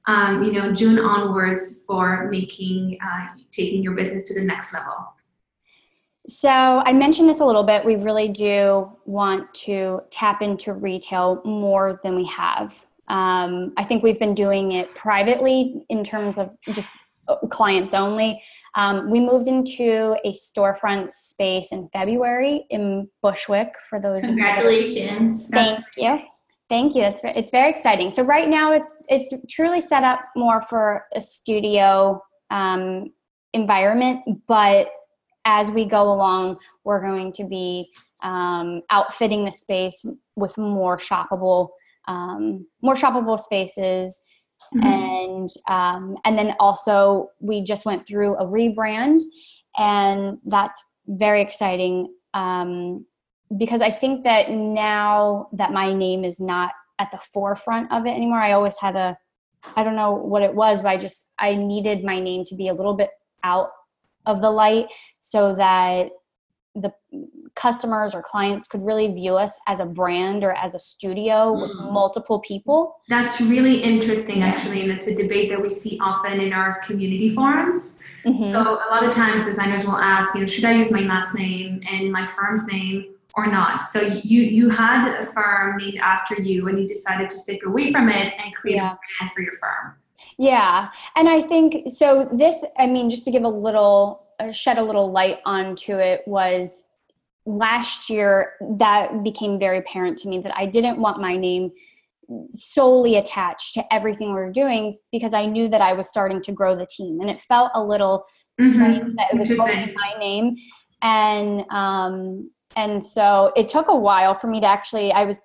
um, 0.06 0.42
you 0.42 0.52
know, 0.52 0.72
June 0.72 0.98
onwards 0.98 1.82
for 1.87 2.28
making, 2.30 2.98
uh, 3.04 3.28
taking 3.52 3.82
your 3.82 3.92
business 3.92 4.24
to 4.28 4.35
the 4.35 4.42
next 4.42 4.72
level? 4.72 4.94
So 6.26 6.48
I 6.48 6.92
mentioned 6.92 7.28
this 7.28 7.40
a 7.40 7.44
little 7.44 7.62
bit. 7.62 7.85
We 7.85 7.96
really 7.96 8.28
do 8.28 8.90
want 9.04 9.52
to 9.54 10.00
tap 10.11 10.42
into 10.42 10.72
retail 10.72 11.42
more 11.44 12.00
than 12.02 12.16
we 12.16 12.24
have. 12.26 12.85
Um, 13.09 13.72
I 13.76 13.85
think 13.85 14.02
we've 14.02 14.18
been 14.18 14.35
doing 14.35 14.72
it 14.72 14.92
privately 14.94 15.85
in 15.88 16.02
terms 16.02 16.38
of 16.38 16.56
just 16.72 16.88
clients 17.50 17.94
only. 17.94 18.42
Um, 18.74 19.10
we 19.10 19.20
moved 19.20 19.48
into 19.48 20.16
a 20.24 20.32
storefront 20.32 21.12
space 21.12 21.72
in 21.72 21.88
February 21.92 22.66
in 22.70 23.08
Bushwick. 23.22 23.72
For 23.88 24.00
those, 24.00 24.22
congratulations! 24.22 25.48
Thank 25.48 25.84
you, 25.96 26.18
thank 26.68 26.94
you. 26.94 27.02
It's 27.02 27.20
it's 27.24 27.50
very 27.50 27.70
exciting. 27.70 28.10
So 28.10 28.22
right 28.22 28.48
now, 28.48 28.72
it's 28.72 28.96
it's 29.08 29.32
truly 29.48 29.80
set 29.80 30.04
up 30.04 30.20
more 30.36 30.60
for 30.60 31.04
a 31.14 31.20
studio 31.20 32.20
um, 32.50 33.12
environment, 33.52 34.20
but 34.46 34.88
as 35.46 35.70
we 35.70 35.84
go 35.84 36.12
along, 36.12 36.58
we're 36.84 37.00
going 37.00 37.32
to 37.32 37.44
be 37.44 37.88
um, 38.22 38.82
outfitting 38.90 39.44
the 39.44 39.52
space 39.52 40.04
with 40.34 40.58
more 40.58 40.98
shoppable, 40.98 41.68
um, 42.08 42.66
more 42.82 42.94
shoppable 42.94 43.38
spaces, 43.38 44.20
mm-hmm. 44.74 44.86
and 44.86 45.25
um, 45.68 46.16
and 46.24 46.38
then 46.38 46.54
also 46.61 47.30
we 47.40 47.62
just 47.62 47.87
went 47.87 48.06
through 48.06 48.37
a 48.37 48.44
rebrand, 48.44 49.20
and 49.76 50.38
that's 50.44 50.82
very 51.06 51.42
exciting 51.42 52.12
um, 52.35 53.04
because 53.56 53.82
I 53.82 53.90
think 53.90 54.24
that 54.24 54.50
now 54.50 55.48
that 55.52 55.72
my 55.72 55.92
name 55.92 56.24
is 56.24 56.40
not 56.40 56.72
at 56.98 57.11
the 57.11 57.18
forefront 57.32 57.92
of 57.92 58.06
it 58.06 58.11
anymore, 58.11 58.40
I 58.40 58.52
always 58.52 58.78
had 58.78 58.96
a 58.96 59.16
I 59.74 59.82
don't 59.82 59.96
know 59.96 60.12
what 60.12 60.42
it 60.42 60.54
was, 60.54 60.82
but 60.82 60.90
I 60.90 60.96
just 60.96 61.26
I 61.38 61.54
needed 61.54 62.04
my 62.04 62.20
name 62.20 62.44
to 62.46 62.54
be 62.54 62.68
a 62.68 62.74
little 62.74 62.94
bit 62.94 63.11
out 63.42 63.70
of 64.26 64.40
the 64.40 64.50
light 64.50 64.87
so 65.20 65.54
that 65.54 66.09
the 66.76 66.92
customers 67.54 68.14
or 68.14 68.22
clients 68.22 68.68
could 68.68 68.84
really 68.84 69.10
view 69.12 69.34
us 69.36 69.58
as 69.66 69.80
a 69.80 69.86
brand 69.86 70.44
or 70.44 70.52
as 70.52 70.74
a 70.74 70.78
studio 70.78 71.54
mm. 71.54 71.62
with 71.62 71.74
multiple 71.74 72.38
people. 72.40 72.96
That's 73.08 73.40
really 73.40 73.82
interesting, 73.82 74.42
actually, 74.42 74.82
and 74.82 74.92
it's 74.92 75.06
a 75.06 75.14
debate 75.14 75.48
that 75.50 75.60
we 75.60 75.70
see 75.70 75.98
often 76.02 76.38
in 76.40 76.52
our 76.52 76.80
community 76.80 77.30
forums. 77.30 77.98
Mm-hmm. 78.26 78.52
So 78.52 78.60
a 78.60 78.88
lot 78.90 79.04
of 79.04 79.12
times, 79.12 79.46
designers 79.46 79.86
will 79.86 79.96
ask, 79.96 80.34
you 80.34 80.42
know, 80.42 80.46
should 80.46 80.66
I 80.66 80.72
use 80.72 80.90
my 80.90 81.00
last 81.00 81.34
name 81.34 81.80
and 81.90 82.12
my 82.12 82.26
firm's 82.26 82.66
name 82.66 83.14
or 83.34 83.46
not? 83.46 83.82
So 83.82 84.00
you 84.02 84.42
you 84.42 84.68
had 84.68 85.08
a 85.18 85.24
firm 85.24 85.78
named 85.78 85.98
after 85.98 86.42
you, 86.42 86.68
and 86.68 86.78
you 86.78 86.86
decided 86.86 87.30
to 87.30 87.38
step 87.38 87.60
away 87.64 87.90
from 87.90 88.10
it 88.10 88.34
and 88.38 88.54
create 88.54 88.76
yeah. 88.76 88.92
a 88.92 88.98
brand 89.18 89.32
for 89.32 89.40
your 89.40 89.52
firm. 89.54 89.94
Yeah. 90.38 90.90
And 91.14 91.28
I 91.28 91.40
think 91.40 91.90
so. 91.90 92.28
This, 92.32 92.62
I 92.78 92.86
mean, 92.86 93.08
just 93.08 93.24
to 93.24 93.30
give 93.30 93.44
a 93.44 93.48
little, 93.48 94.25
shed 94.53 94.79
a 94.79 94.83
little 94.83 95.11
light 95.11 95.38
onto 95.44 95.96
it, 95.96 96.22
was 96.27 96.85
last 97.44 98.11
year 98.11 98.55
that 98.79 99.22
became 99.22 99.59
very 99.59 99.79
apparent 99.79 100.18
to 100.18 100.29
me 100.29 100.40
that 100.40 100.57
I 100.57 100.66
didn't 100.66 100.99
want 100.99 101.20
my 101.20 101.37
name 101.37 101.70
solely 102.55 103.16
attached 103.16 103.75
to 103.75 103.94
everything 103.94 104.29
we 104.29 104.35
were 104.35 104.51
doing 104.51 104.99
because 105.12 105.33
I 105.33 105.46
knew 105.46 105.68
that 105.68 105.81
I 105.81 105.92
was 105.92 106.09
starting 106.09 106.42
to 106.42 106.53
grow 106.53 106.77
the 106.77 106.87
team. 106.87 107.20
And 107.20 107.31
it 107.31 107.40
felt 107.40 107.70
a 107.75 107.83
little 107.83 108.25
mm-hmm. 108.61 108.72
strange 108.72 109.16
that 109.16 109.33
it 109.33 109.38
was 109.38 109.53
only 109.53 109.94
my 109.94 110.18
name. 110.18 110.57
And, 111.03 111.64
um, 111.70 112.51
and 112.77 113.05
so 113.05 113.53
it 113.57 113.68
took 113.68 113.88
a 113.88 113.96
while 113.96 114.35
for 114.35 114.49
me 114.49 114.61
to 114.61 114.66
actually 114.66 115.11
i 115.12 115.25
was 115.25 115.40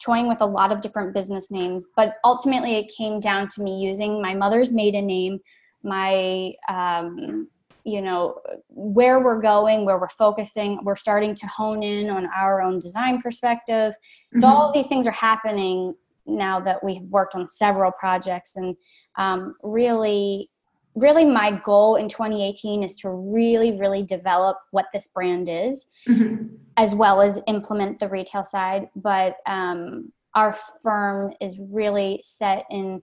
toying 0.00 0.28
with 0.28 0.40
a 0.40 0.46
lot 0.46 0.72
of 0.72 0.80
different 0.80 1.12
business 1.12 1.50
names 1.50 1.86
but 1.96 2.14
ultimately 2.24 2.76
it 2.76 2.92
came 2.96 3.18
down 3.18 3.48
to 3.48 3.62
me 3.62 3.78
using 3.78 4.22
my 4.22 4.34
mother's 4.34 4.70
maiden 4.70 5.06
name 5.06 5.38
my 5.82 6.52
um, 6.68 7.48
you 7.86 8.02
know 8.02 8.40
where 8.68 9.20
we're 9.20 9.40
going 9.40 9.84
where 9.84 9.98
we're 9.98 10.08
focusing 10.08 10.78
we're 10.82 10.96
starting 10.96 11.34
to 11.34 11.46
hone 11.46 11.82
in 11.82 12.10
on 12.10 12.26
our 12.36 12.60
own 12.60 12.80
design 12.80 13.22
perspective 13.22 13.94
so 14.34 14.40
mm-hmm. 14.40 14.44
all 14.44 14.72
these 14.72 14.88
things 14.88 15.06
are 15.06 15.12
happening 15.12 15.94
now 16.26 16.58
that 16.58 16.82
we've 16.82 17.02
worked 17.02 17.36
on 17.36 17.46
several 17.46 17.92
projects 17.92 18.56
and 18.56 18.76
um, 19.16 19.54
really 19.62 20.50
really 20.96 21.24
my 21.24 21.52
goal 21.64 21.94
in 21.96 22.08
2018 22.08 22.82
is 22.82 22.96
to 22.96 23.08
really 23.08 23.78
really 23.78 24.02
develop 24.02 24.58
what 24.72 24.86
this 24.92 25.06
brand 25.08 25.48
is 25.48 25.86
mm-hmm. 26.08 26.46
as 26.76 26.94
well 26.94 27.22
as 27.22 27.40
implement 27.46 28.00
the 28.00 28.08
retail 28.08 28.42
side 28.42 28.88
but 28.96 29.36
um, 29.46 30.12
our 30.34 30.56
firm 30.82 31.32
is 31.40 31.58
really 31.60 32.20
set 32.24 32.64
in 32.70 33.00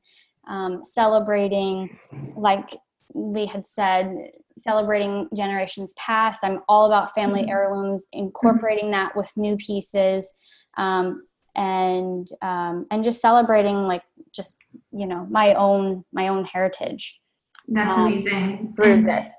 um, 0.47 0.83
celebrating 0.83 1.97
like 2.35 2.75
lee 3.13 3.45
had 3.45 3.67
said 3.67 4.31
celebrating 4.57 5.27
generations 5.35 5.93
past 5.97 6.43
i'm 6.43 6.61
all 6.67 6.85
about 6.85 7.13
family 7.13 7.41
mm-hmm. 7.41 7.49
heirlooms 7.49 8.07
incorporating 8.11 8.85
mm-hmm. 8.85 8.91
that 8.91 9.15
with 9.15 9.31
new 9.35 9.55
pieces 9.57 10.33
um, 10.77 11.25
and 11.55 12.29
um, 12.41 12.87
and 12.89 13.03
just 13.03 13.21
celebrating 13.21 13.85
like 13.85 14.03
just 14.31 14.57
you 14.91 15.05
know 15.05 15.27
my 15.29 15.53
own 15.53 16.03
my 16.11 16.27
own 16.29 16.45
heritage 16.45 17.21
that's 17.67 17.95
um, 17.95 18.07
amazing. 18.07 18.73
Through 18.75 18.93
and 18.93 19.07
this. 19.07 19.33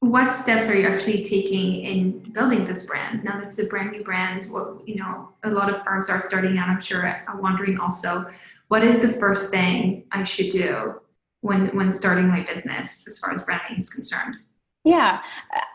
What 0.00 0.32
steps 0.32 0.68
are 0.68 0.76
you 0.76 0.86
actually 0.86 1.22
taking 1.22 1.84
in 1.84 2.18
building 2.32 2.64
this 2.64 2.84
brand? 2.84 3.24
Now 3.24 3.40
that's 3.40 3.58
a 3.58 3.66
brand 3.66 3.92
new 3.92 4.04
brand, 4.04 4.46
what 4.46 4.86
you 4.86 4.96
know, 4.96 5.30
a 5.44 5.50
lot 5.50 5.70
of 5.70 5.82
firms 5.82 6.10
are 6.10 6.20
starting 6.20 6.58
out, 6.58 6.68
I'm 6.68 6.80
sure, 6.80 7.06
are 7.26 7.40
wondering 7.40 7.78
also, 7.78 8.26
what 8.68 8.84
is 8.84 9.00
the 9.00 9.08
first 9.08 9.50
thing 9.50 10.04
I 10.12 10.24
should 10.24 10.50
do 10.50 11.00
when 11.44 11.66
when 11.76 11.92
starting 11.92 12.26
my 12.26 12.42
business 12.42 13.06
as 13.06 13.18
far 13.18 13.32
as 13.34 13.42
branding 13.42 13.78
is 13.78 13.90
concerned? 13.90 14.36
Yeah, 14.82 15.22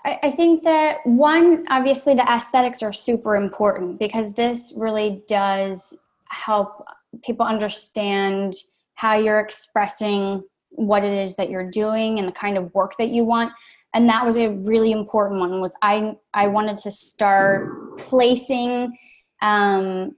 I, 0.05 0.19
I, 0.23 0.31
think 0.31 0.63
that 0.65 1.03
one, 1.03 1.65
obviously, 1.69 2.13
the 2.13 2.31
aesthetics 2.31 2.83
are 2.83 2.93
super 2.93 3.35
important 3.35 3.97
because 3.97 4.33
this 4.33 4.71
really 4.75 5.23
does 5.27 5.97
help 6.29 6.85
people 7.23 7.45
understand 7.45 8.53
how 8.93 9.17
you're 9.17 9.39
expressing 9.39 10.43
what 10.69 11.03
it 11.03 11.13
is 11.13 11.35
that 11.37 11.49
you're 11.49 11.69
doing 11.69 12.19
and 12.19 12.27
the 12.27 12.31
kind 12.31 12.57
of 12.57 12.73
work 12.75 12.95
that 12.99 13.09
you 13.09 13.23
want 13.23 13.51
and 13.95 14.07
that 14.07 14.23
was 14.23 14.37
a 14.37 14.49
really 14.49 14.91
important 14.91 15.39
one 15.39 15.59
was 15.59 15.75
i 15.81 16.13
i 16.35 16.45
wanted 16.45 16.77
to 16.77 16.91
start 16.91 17.97
placing 17.97 18.95
um, 19.41 20.15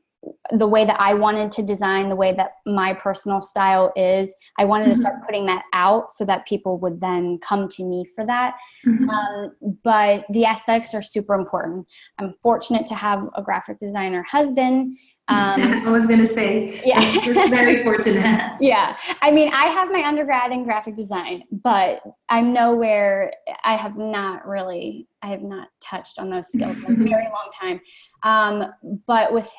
the 0.52 0.68
way 0.68 0.86
that 0.86 1.00
i 1.00 1.14
wanted 1.14 1.52
to 1.52 1.64
design 1.64 2.10
the 2.10 2.16
way 2.16 2.34
that 2.34 2.52
my 2.66 2.94
personal 2.94 3.42
style 3.42 3.92
is 3.96 4.34
i 4.60 4.66
wanted 4.66 4.84
mm-hmm. 4.84 4.94
to 4.94 5.00
start 5.00 5.16
putting 5.26 5.46
that 5.46 5.64
out 5.74 6.12
so 6.12 6.24
that 6.26 6.46
people 6.46 6.78
would 6.78 7.02
then 7.02 7.40
come 7.40 7.68
to 7.68 7.84
me 7.84 8.06
for 8.16 8.26
that 8.26 8.56
mm-hmm. 8.86 9.10
um, 9.10 9.52
but 9.84 10.26
the 10.30 10.44
aesthetics 10.44 10.94
are 10.94 11.02
super 11.02 11.34
important 11.34 11.88
i'm 12.20 12.34
fortunate 12.42 12.86
to 12.86 12.96
have 12.96 13.28
a 13.36 13.42
graphic 13.42 13.80
designer 13.80 14.24
husband 14.24 14.96
um, 15.32 15.62
I 15.88 15.90
was 15.90 16.08
going 16.08 16.20
to 16.20 16.28
say, 16.28 16.82
yeah, 16.84 17.00
it's 17.02 17.50
very 17.50 17.84
fortunate. 17.84 18.38
yeah, 18.60 18.98
I 19.22 19.32
mean, 19.32 19.52
I 19.54 19.66
have 19.66 19.90
my 19.92 20.04
undergrad 20.06 20.52
in 20.52 20.64
graphic 20.64 20.96
design, 20.96 21.44
but 21.52 22.02
I'm 22.30 22.54
nowhere. 22.54 23.34
I 23.64 23.76
have 23.76 23.98
not 23.98 24.46
really, 24.48 25.08
I 25.22 25.28
have 25.28 25.42
not 25.42 25.70
touched 25.80 26.20
on 26.20 26.30
those 26.30 26.52
skills 26.52 26.84
in 26.84 26.94
a 26.94 27.04
very 27.10 27.26
long 27.26 27.50
time. 27.60 27.82
Um, 28.24 28.74
but 29.08 29.34
with, 29.34 29.50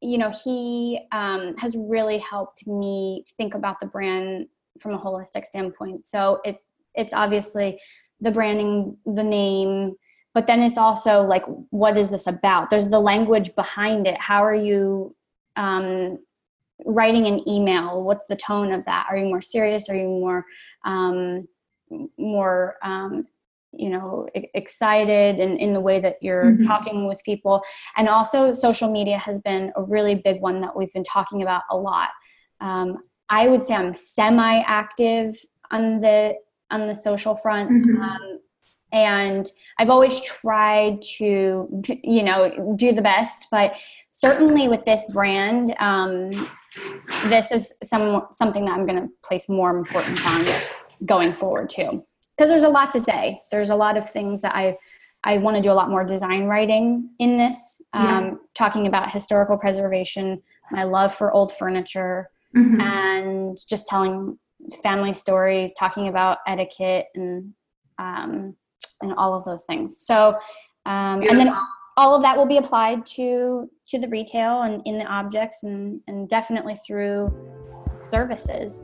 you 0.00 0.18
know, 0.18 0.32
he 0.44 1.00
um, 1.12 1.54
has 1.58 1.76
really 1.76 2.18
helped 2.18 2.66
me 2.66 3.24
think 3.36 3.54
about 3.54 3.80
the 3.80 3.86
brand 3.86 4.46
from 4.78 4.94
a 4.94 4.98
holistic 4.98 5.44
standpoint. 5.44 6.06
So 6.06 6.40
it's 6.44 6.64
it's 6.94 7.14
obviously 7.14 7.78
the 8.20 8.30
branding, 8.30 8.96
the 9.06 9.22
name, 9.22 9.94
but 10.34 10.46
then 10.46 10.60
it's 10.62 10.78
also 10.78 11.22
like 11.22 11.44
what 11.70 11.96
is 11.96 12.10
this 12.10 12.26
about? 12.26 12.70
There's 12.70 12.88
the 12.88 13.00
language 13.00 13.54
behind 13.54 14.06
it. 14.06 14.18
How 14.20 14.44
are 14.44 14.54
you 14.54 15.14
um, 15.56 16.18
writing 16.84 17.26
an 17.26 17.46
email? 17.48 18.02
What's 18.02 18.26
the 18.26 18.36
tone 18.36 18.72
of 18.72 18.84
that? 18.86 19.06
Are 19.10 19.16
you 19.16 19.26
more 19.26 19.42
serious? 19.42 19.88
Are 19.88 19.96
you 19.96 20.08
more 20.08 20.46
um, 20.84 21.46
more 22.16 22.76
um, 22.82 23.26
you 23.72 23.88
know 23.88 24.26
excited 24.54 25.38
and 25.38 25.58
in 25.58 25.72
the 25.72 25.80
way 25.80 26.00
that 26.00 26.16
you're 26.20 26.52
mm-hmm. 26.52 26.66
talking 26.66 27.06
with 27.06 27.22
people 27.24 27.62
and 27.96 28.08
also 28.08 28.52
social 28.52 28.90
media 28.90 29.18
has 29.18 29.38
been 29.40 29.72
a 29.76 29.82
really 29.82 30.16
big 30.16 30.40
one 30.40 30.60
that 30.60 30.74
we've 30.74 30.92
been 30.92 31.04
talking 31.04 31.42
about 31.42 31.62
a 31.70 31.76
lot 31.76 32.08
um, 32.60 32.98
i 33.28 33.46
would 33.46 33.66
say 33.66 33.74
i'm 33.74 33.94
semi 33.94 34.60
active 34.62 35.34
on 35.70 36.00
the 36.00 36.34
on 36.70 36.88
the 36.88 36.94
social 36.94 37.36
front 37.36 37.70
mm-hmm. 37.70 38.02
um, 38.02 38.40
and 38.92 39.50
i've 39.78 39.90
always 39.90 40.20
tried 40.22 41.00
to 41.00 41.82
you 42.02 42.22
know 42.22 42.74
do 42.76 42.92
the 42.92 43.02
best 43.02 43.46
but 43.50 43.76
certainly 44.20 44.68
with 44.68 44.84
this 44.84 45.10
brand, 45.12 45.74
um, 45.80 46.30
this 47.24 47.50
is 47.50 47.74
some 47.82 48.26
something 48.32 48.64
that 48.66 48.72
I'm 48.72 48.86
going 48.86 49.02
to 49.02 49.08
place 49.24 49.48
more 49.48 49.76
importance 49.76 50.20
on 50.26 50.44
going 51.06 51.32
forward 51.32 51.70
too. 51.70 52.04
Because 52.40 52.48
there's 52.48 52.64
a 52.64 52.70
lot 52.70 52.90
to 52.92 53.00
say. 53.00 53.42
There's 53.50 53.68
a 53.68 53.76
lot 53.76 53.98
of 53.98 54.08
things 54.10 54.40
that 54.40 54.54
I 54.54 54.78
I 55.24 55.36
want 55.36 55.56
to 55.58 55.62
do 55.62 55.70
a 55.70 55.74
lot 55.74 55.90
more 55.90 56.02
design 56.02 56.44
writing 56.44 57.10
in 57.18 57.36
this, 57.36 57.82
um, 57.92 58.06
yeah. 58.06 58.34
talking 58.54 58.86
about 58.86 59.10
historical 59.10 59.58
preservation, 59.58 60.40
my 60.70 60.84
love 60.84 61.14
for 61.14 61.30
old 61.30 61.52
furniture, 61.52 62.30
mm-hmm. 62.56 62.80
and 62.80 63.58
just 63.68 63.86
telling 63.88 64.38
family 64.82 65.12
stories, 65.12 65.74
talking 65.78 66.08
about 66.08 66.38
etiquette 66.46 67.08
and 67.14 67.52
um, 67.98 68.56
and 69.02 69.12
all 69.18 69.34
of 69.34 69.44
those 69.44 69.64
things. 69.64 70.00
So 70.00 70.38
Um, 70.86 71.22
and 71.22 71.38
then 71.38 71.54
all 71.98 72.16
of 72.16 72.22
that 72.22 72.36
will 72.36 72.46
be 72.46 72.56
applied 72.56 73.04
to 73.04 73.68
to 73.88 73.98
the 73.98 74.08
retail 74.08 74.62
and 74.62 74.80
in 74.86 74.96
the 74.96 75.04
objects 75.04 75.62
and, 75.62 76.00
and 76.08 76.28
definitely 76.28 76.74
through 76.74 77.30
services. 78.10 78.82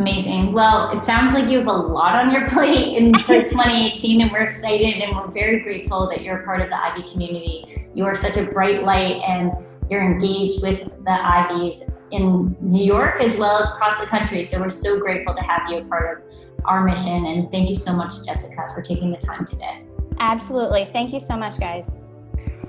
Amazing. 0.00 0.52
Well, 0.52 0.90
it 0.96 1.02
sounds 1.02 1.34
like 1.34 1.50
you 1.50 1.58
have 1.58 1.66
a 1.66 1.72
lot 1.72 2.14
on 2.14 2.32
your 2.32 2.48
plate 2.48 2.96
in 2.96 3.12
2018, 3.26 4.22
and 4.22 4.32
we're 4.32 4.38
excited 4.38 5.02
and 5.02 5.14
we're 5.14 5.30
very 5.30 5.60
grateful 5.60 6.08
that 6.08 6.22
you're 6.22 6.40
a 6.40 6.44
part 6.44 6.62
of 6.62 6.70
the 6.70 6.82
Ivy 6.82 7.02
community. 7.02 7.86
You 7.94 8.06
are 8.06 8.14
such 8.14 8.38
a 8.38 8.44
bright 8.44 8.82
light, 8.82 9.16
and 9.16 9.52
you're 9.90 10.02
engaged 10.02 10.62
with 10.62 10.88
the 11.04 11.10
Ivies 11.10 11.90
in 12.12 12.56
New 12.60 12.82
York 12.82 13.20
as 13.20 13.36
well 13.38 13.58
as 13.58 13.68
across 13.68 14.00
the 14.00 14.06
country. 14.06 14.42
So 14.42 14.58
we're 14.58 14.70
so 14.70 14.98
grateful 14.98 15.34
to 15.34 15.42
have 15.42 15.68
you 15.68 15.78
a 15.78 15.84
part 15.84 16.24
of 16.28 16.34
our 16.64 16.82
mission. 16.82 17.26
And 17.26 17.50
thank 17.50 17.68
you 17.68 17.74
so 17.74 17.92
much, 17.92 18.24
Jessica, 18.24 18.68
for 18.74 18.80
taking 18.80 19.10
the 19.10 19.18
time 19.18 19.44
today. 19.44 19.82
Absolutely. 20.18 20.86
Thank 20.86 21.12
you 21.12 21.20
so 21.20 21.36
much, 21.36 21.60
guys. 21.60 21.94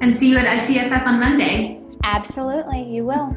And 0.02 0.14
see 0.14 0.32
you 0.32 0.38
at 0.38 0.60
ICFF 0.60 1.06
on 1.06 1.20
Monday. 1.20 1.80
Absolutely. 2.04 2.84
You 2.84 3.06
will. 3.06 3.36